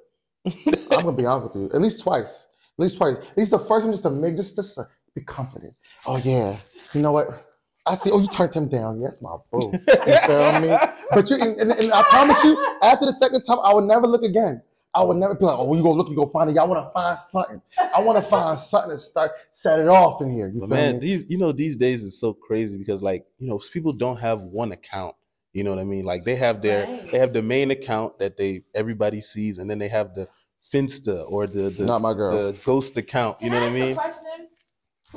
[0.92, 3.16] I'm gonna be honest with you, at least twice, at least twice.
[3.18, 5.74] At least the first one just to make just just to be confident.
[6.06, 6.58] Oh yeah,
[6.94, 7.48] you know what?
[7.86, 8.12] I see.
[8.12, 9.02] Oh, you turned him down.
[9.02, 9.72] Yes, my boo.
[9.74, 10.78] You feel me?
[11.12, 14.24] But you and, and I promise you, after the second time, I would never look
[14.24, 14.62] again.
[14.94, 16.56] I would never be like, oh, you go look, you go find it.
[16.58, 17.62] Y'all want to find something.
[17.96, 20.50] I want to find something to start set it off in here.
[20.50, 21.00] You feel man, me?
[21.00, 24.42] these you know these days is so crazy because like you know people don't have
[24.42, 25.16] one account.
[25.54, 26.06] You know what I mean?
[26.06, 27.12] Like they have their Right.
[27.12, 30.28] they have the main account that they everybody sees, and then they have the
[30.74, 32.52] Finsta or the the, Not my girl.
[32.52, 33.38] the ghost account.
[33.42, 33.92] You Can know I what I ask mean?
[33.92, 34.48] a question?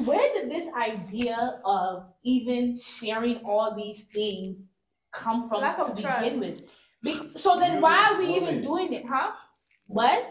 [0.07, 4.69] Where did this idea of even sharing all these things
[5.13, 6.37] come from Lack to of begin trust.
[6.37, 6.63] with?
[7.03, 9.33] Be- so then why are we even doing it, huh?
[9.87, 10.25] What?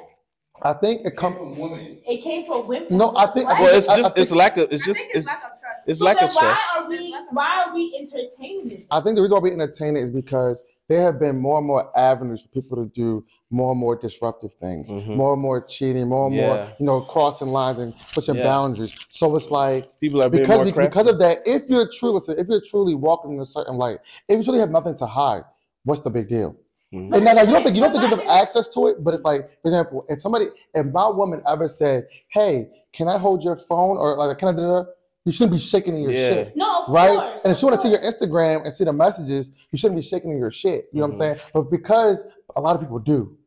[0.62, 1.56] I think it Come comes.
[1.58, 2.00] from women.
[2.06, 2.88] It came from women.
[2.98, 3.60] No, I think- What?
[3.62, 5.28] Well, it's I- I just it's think- lack of it's I just think it's, it's
[5.28, 5.84] lack of trust.
[5.88, 6.64] it's so lack then of why trust.
[6.76, 8.84] are we why are we entertaining this?
[8.92, 11.68] I think the reason why we entertain it is because there have been more and
[11.68, 15.16] more avenues for people to do more and more disruptive things, Mhm.
[15.16, 18.44] more and more cheating, more and more, you know, crossing lines and pushing Yeah.
[18.44, 18.96] boundaries.
[19.10, 22.22] So it's like People are being because more be- because of that, if you're truly
[22.38, 25.44] if you're truly walking in a certain light, if you truly have nothing to hide,
[25.86, 26.56] what's the big deal?
[26.94, 27.14] Mhm.
[27.16, 29.04] And now, now you don't think you don't But think give them access to it,
[29.04, 33.18] but it's like, for example, if somebody, if my woman ever said, "Hey, can I
[33.18, 34.88] hold your phone?" or like, "Can I do that?"
[35.26, 36.30] You shouldn't be shaking in your Yeah.
[36.30, 37.16] shit, No, of right?
[37.18, 37.44] course.
[37.46, 38.00] and if you want to see your.
[38.00, 40.90] Instagram and see the messages, you shouldn't be shaking in your shit.
[40.92, 41.36] You know what I'm Mhm.
[41.38, 41.50] saying?
[41.54, 42.24] But because
[42.56, 43.38] a lot of people do,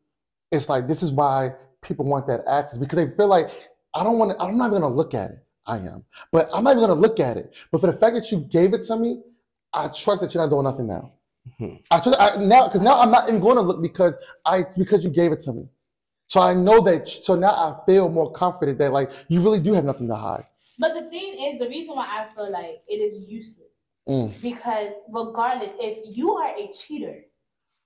[0.51, 1.53] it's like this is why
[1.83, 3.51] people want that access because they feel like
[3.95, 4.43] I don't want to.
[4.43, 5.39] I'm not even gonna look at it.
[5.66, 7.53] I am, but I'm not even gonna look at it.
[7.70, 9.22] But for the fact that you gave it to me,
[9.72, 11.12] I trust that you're not doing nothing now.
[11.61, 11.81] Mhm.
[11.91, 15.05] I trust I, now because now I'm not even going to look because I because
[15.05, 15.68] you gave it to me.
[16.29, 17.07] So I know that.
[17.07, 20.47] So now I feel more confident that like you really do have nothing to hide.
[20.79, 23.62] But the thing is, the reason why I feel like it is useless
[24.09, 24.41] Mm.
[24.41, 27.24] because regardless, if you are a cheater,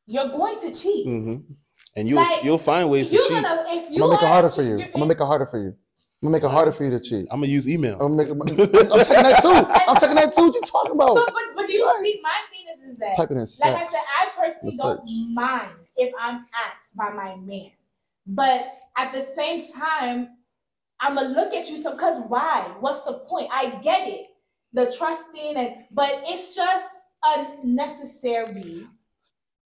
[0.07, 1.07] you're going to cheat.
[1.07, 1.45] Mhm.
[1.97, 3.29] And you'll Like, you'll find ways to cheat.
[3.43, 4.83] gonna if I'm gonna make it harder for you.
[4.83, 5.69] I'm gonna make it harder for you.
[5.69, 7.27] I'm gonna make it harder for you to cheat.
[7.31, 7.95] I'm gonna use email.
[7.95, 9.49] I'm, gonna make it, I'm checking that too.
[9.89, 10.43] I'm checking that too.
[10.49, 11.17] What you talking about?
[11.17, 12.01] So, but but do you Right.
[12.03, 12.21] see?
[12.23, 13.73] My thing is, is that Typing in sex.
[13.73, 17.71] like I said, I personally the don't mind if I'm asked by my man,
[18.27, 20.37] but at the same time,
[21.01, 21.97] I'm gonna look at you some.
[21.97, 22.75] Cause why?
[22.81, 23.49] What's the point?
[23.53, 24.27] I get it,
[24.73, 26.91] the trusting, and but it's just
[27.23, 28.87] unnecessary.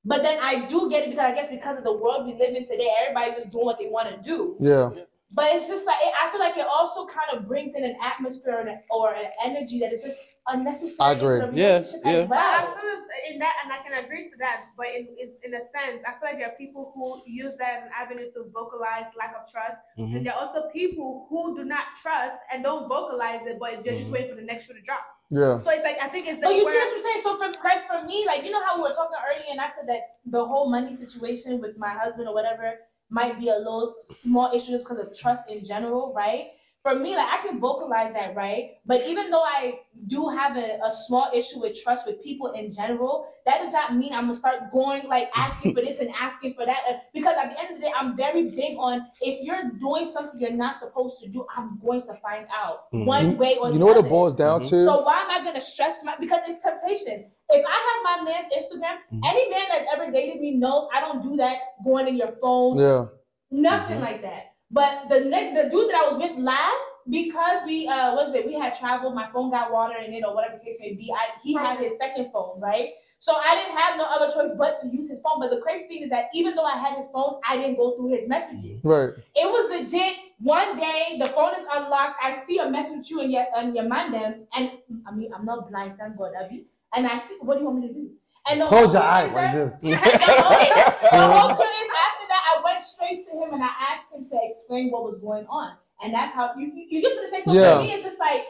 [0.05, 2.55] But then I do get it because I guess because of the world we live
[2.55, 4.57] in today, everybody's just doing what they want to do.
[4.61, 4.91] Yeah.
[5.35, 8.55] But it's just like I feel like it also kind of brings in an atmosphere
[8.55, 11.09] or an, or an energy that is just unnecessary.
[11.09, 11.41] I agree.
[11.43, 12.23] into Yeah, yeah.
[12.23, 14.59] as But I feel it's in that, and I can agree to that.
[14.77, 17.71] But in, it's in a sense, I feel like there are people who use that
[17.79, 20.17] as an avenue to vocalize lack of trust, Mhm.
[20.17, 23.97] and there are also people who do not trust and don't vocalize it, but they're
[23.97, 24.13] just Mhm.
[24.13, 25.05] waiting for the next shoe to drop.
[25.31, 25.59] Yeah.
[25.59, 27.23] So it's like I think it's But like you see what I'm saying?
[27.27, 29.67] So for Chris, for me, like you know how we were talking earlier, and I
[29.69, 32.79] said that the whole money situation with my husband or whatever
[33.15, 36.49] might be a little small issue just because of trust in general, right?
[36.83, 38.73] For me, like I can vocalize that, right?
[38.85, 39.61] But even though I
[40.07, 43.97] do have a, a small issue with trust with people in general, that does not
[43.97, 46.81] mean I'm gonna start going like asking for this and asking for that.
[47.15, 50.39] Because at the end of the day, I'm very big on if you're doing something
[50.39, 53.07] you're not supposed to do, I'm going to find out Mhm.
[53.07, 54.07] one way or another You the know what other.
[54.07, 54.69] it boils down Mhm.
[54.69, 54.85] to?
[54.85, 57.31] So why am I gonna stress my because it's temptation.
[57.51, 59.21] If I have my man's Instagram, Mhm.
[59.31, 62.79] any man that's ever dated me knows I don't do that going in your phone,
[62.79, 63.05] yeah.
[63.51, 64.03] nothing Mhm.
[64.03, 64.53] like that.
[64.71, 68.35] But the next the dude that I was with last, because we uh what is
[68.35, 70.95] it, we had traveled, my phone got water in it or whatever the case may
[70.95, 71.13] be.
[71.13, 72.91] I he had his second phone, right?
[73.21, 75.39] So I didn't have no other choice but to use his phone.
[75.41, 77.93] But the crazy thing is that even though I had his phone, I didn't go
[77.97, 78.85] through his messages.
[78.85, 79.11] Right.
[79.35, 80.17] It was legit.
[80.41, 82.17] One day, the phone is unlocked.
[82.23, 84.73] I see a message with you and your on your mandem, and
[85.07, 86.67] I mean, I'm not blind, thank God, Abby.
[86.97, 88.11] And I see, what do you want me to do?
[88.47, 89.79] And the Close your eyes is like this.
[89.81, 89.97] the whole-
[91.11, 94.25] the whole thing is after that, I went straight to him and I asked him
[94.27, 95.73] to explain what was going on,
[96.03, 97.41] and that's how you you, you get to say.
[97.41, 97.79] So Yeah.
[97.79, 98.43] for me, it's just like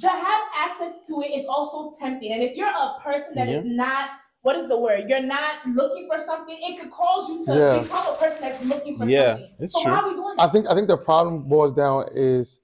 [0.00, 3.62] to have access to it is also tempting, and if you're a person that is
[3.64, 4.10] not
[4.42, 5.08] what is the word?
[5.08, 6.56] You're not looking for something.
[6.60, 7.82] It could cause you to Yeah.
[7.82, 9.50] become a person that's looking for Yeah, something.
[9.60, 9.92] it's so true.
[9.92, 12.60] why are we doing I think I think the problem boils down is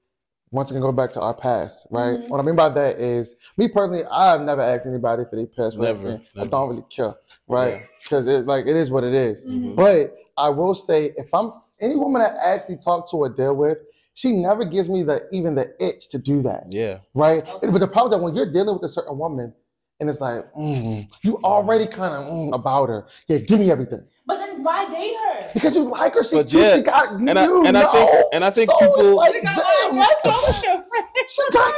[0.53, 2.18] once again go back to our past, right?
[2.20, 2.28] Mhm.
[2.28, 5.76] What I mean by that is me personally, I've never asked anybody for their past.
[5.76, 6.20] or Never.
[6.38, 7.14] I don't really care,
[7.48, 7.74] right?
[7.74, 7.86] Yeah.
[8.03, 9.44] Because it's like it is what it is.
[9.46, 9.74] Mhm.
[9.74, 13.57] But I will say, if I'm any woman that I actually talk to or deal
[13.57, 13.78] with,
[14.14, 16.98] she never gives me the even the itch to do that, Yeah.
[17.14, 17.42] right?
[17.55, 17.70] Okay.
[17.70, 19.55] But the problem is that when you're dealing with a certain woman,
[20.00, 24.05] and it's like mm, you already kind of mm, about her, yeah, give me everything
[24.24, 25.48] But then why date her?
[25.52, 26.22] because you like her.
[26.22, 27.92] She But yeah, she got and I- you and I know.
[27.92, 31.06] think- and I think so it's people- like, damn, what's wrong with your friend?
[31.28, 31.74] she got.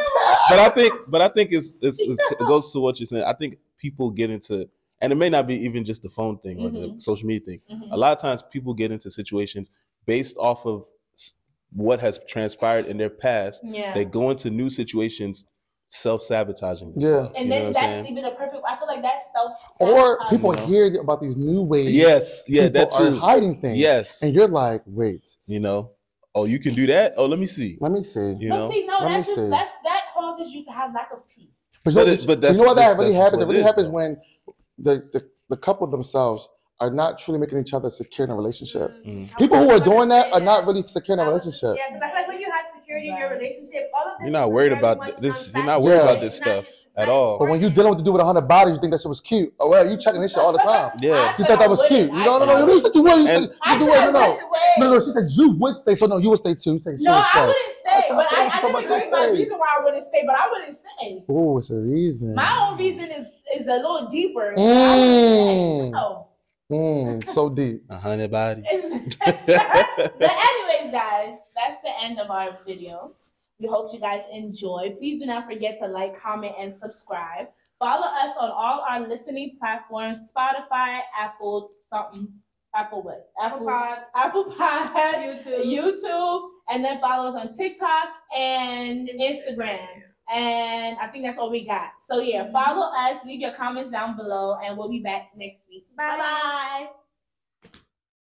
[0.51, 3.25] But I think, but I think it's, it's, it's it goes to what you're saying.
[3.25, 4.69] I think people get into,
[5.01, 7.03] and it may not be even just the phone thing or the Mhm.
[7.03, 7.61] social media thing.
[7.73, 7.93] Mhm.
[7.93, 9.71] A lot of times, people get into situations
[10.07, 10.85] based off of
[11.73, 13.61] what has transpired in their past.
[13.65, 13.95] Yeah.
[13.95, 15.45] They go into new situations,
[15.95, 16.93] self sabotaging.
[16.97, 17.29] Yeah.
[17.37, 18.63] and then that's even the perfect.
[18.69, 19.53] I feel like that's self.
[19.79, 20.67] Or people You know?
[20.67, 21.95] hear about these new ways.
[21.95, 23.19] Yes, yeah, people that are too.
[23.19, 23.79] hiding things.
[23.79, 25.91] Yes, and you're like, wait, you know.
[26.37, 27.15] Oh, you can do that.
[27.17, 27.79] Oh, let me see.
[27.81, 28.35] let me see.
[28.41, 28.71] You but know.
[28.71, 29.49] see, no, Let that's just see.
[29.51, 31.47] that's that causes you to have lack of peace.
[31.85, 33.43] But, But you, it- but you know what just- that really happens?
[33.43, 33.93] It what it really is, happens though.
[33.93, 34.17] when
[34.79, 36.49] the, the the couple themselves
[36.81, 38.91] are not truly making each other secure in a relationship.
[39.07, 39.31] Mm.
[39.33, 41.77] I People who are doing that say are not really secure in a relationship.
[41.77, 44.25] Yeah, because I feel like when you have security in your relationship, all of this
[44.25, 46.67] You're not worried about this- you're not worried about this stuff
[46.97, 47.39] at all.
[47.39, 47.75] But when you important.
[47.75, 49.53] dealing with the dude with a hundred bodies, you think that shit was cute.
[49.59, 50.93] Oh well, you checking this shit all the time.
[51.01, 51.15] Yeah.
[51.35, 52.11] I You thought that was wouldn't.
[52.11, 52.13] cute.
[52.13, 52.73] I No, no, said no.
[52.73, 53.19] You said you would.
[53.19, 54.39] You said you I do said No, no.
[54.79, 55.01] No, no.
[55.01, 55.95] She said you would stay.
[55.95, 56.75] So no, you would stay too.
[56.75, 58.05] You she No, would I wouldn't stay.
[58.11, 60.23] But I, I Come never on, gave my reason why I wouldn't stay.
[60.27, 61.25] But I wouldn't stay.
[61.29, 62.35] Oh, it's a reason.
[62.35, 64.53] My own reason is is a little deeper.
[64.57, 65.89] but I wouldn't stay.
[65.89, 65.91] Mm.
[65.93, 66.27] No.
[66.75, 67.85] Mm, so deep.
[67.89, 68.65] A hundred bodies.
[69.25, 73.13] But anyways, guys, that's the end of our video.
[73.61, 74.95] We hope you guys enjoy.
[74.99, 77.47] Please do not forget to like, comment, and subscribe.
[77.79, 82.29] Follow us on all our listening platforms: Spotify, Apple, something,
[82.75, 83.31] Apple what?
[83.41, 85.65] Apple Pod, Apple Pod, YouTube.
[85.65, 90.04] YouTube, and then follow us on TikTok and Instagram.
[90.33, 92.01] And I think that's all we got.
[92.01, 95.87] So yeah, follow us, leave your comments down below, and we'll be back next week.
[95.97, 96.17] Bye.
[96.19, 96.87] Bye.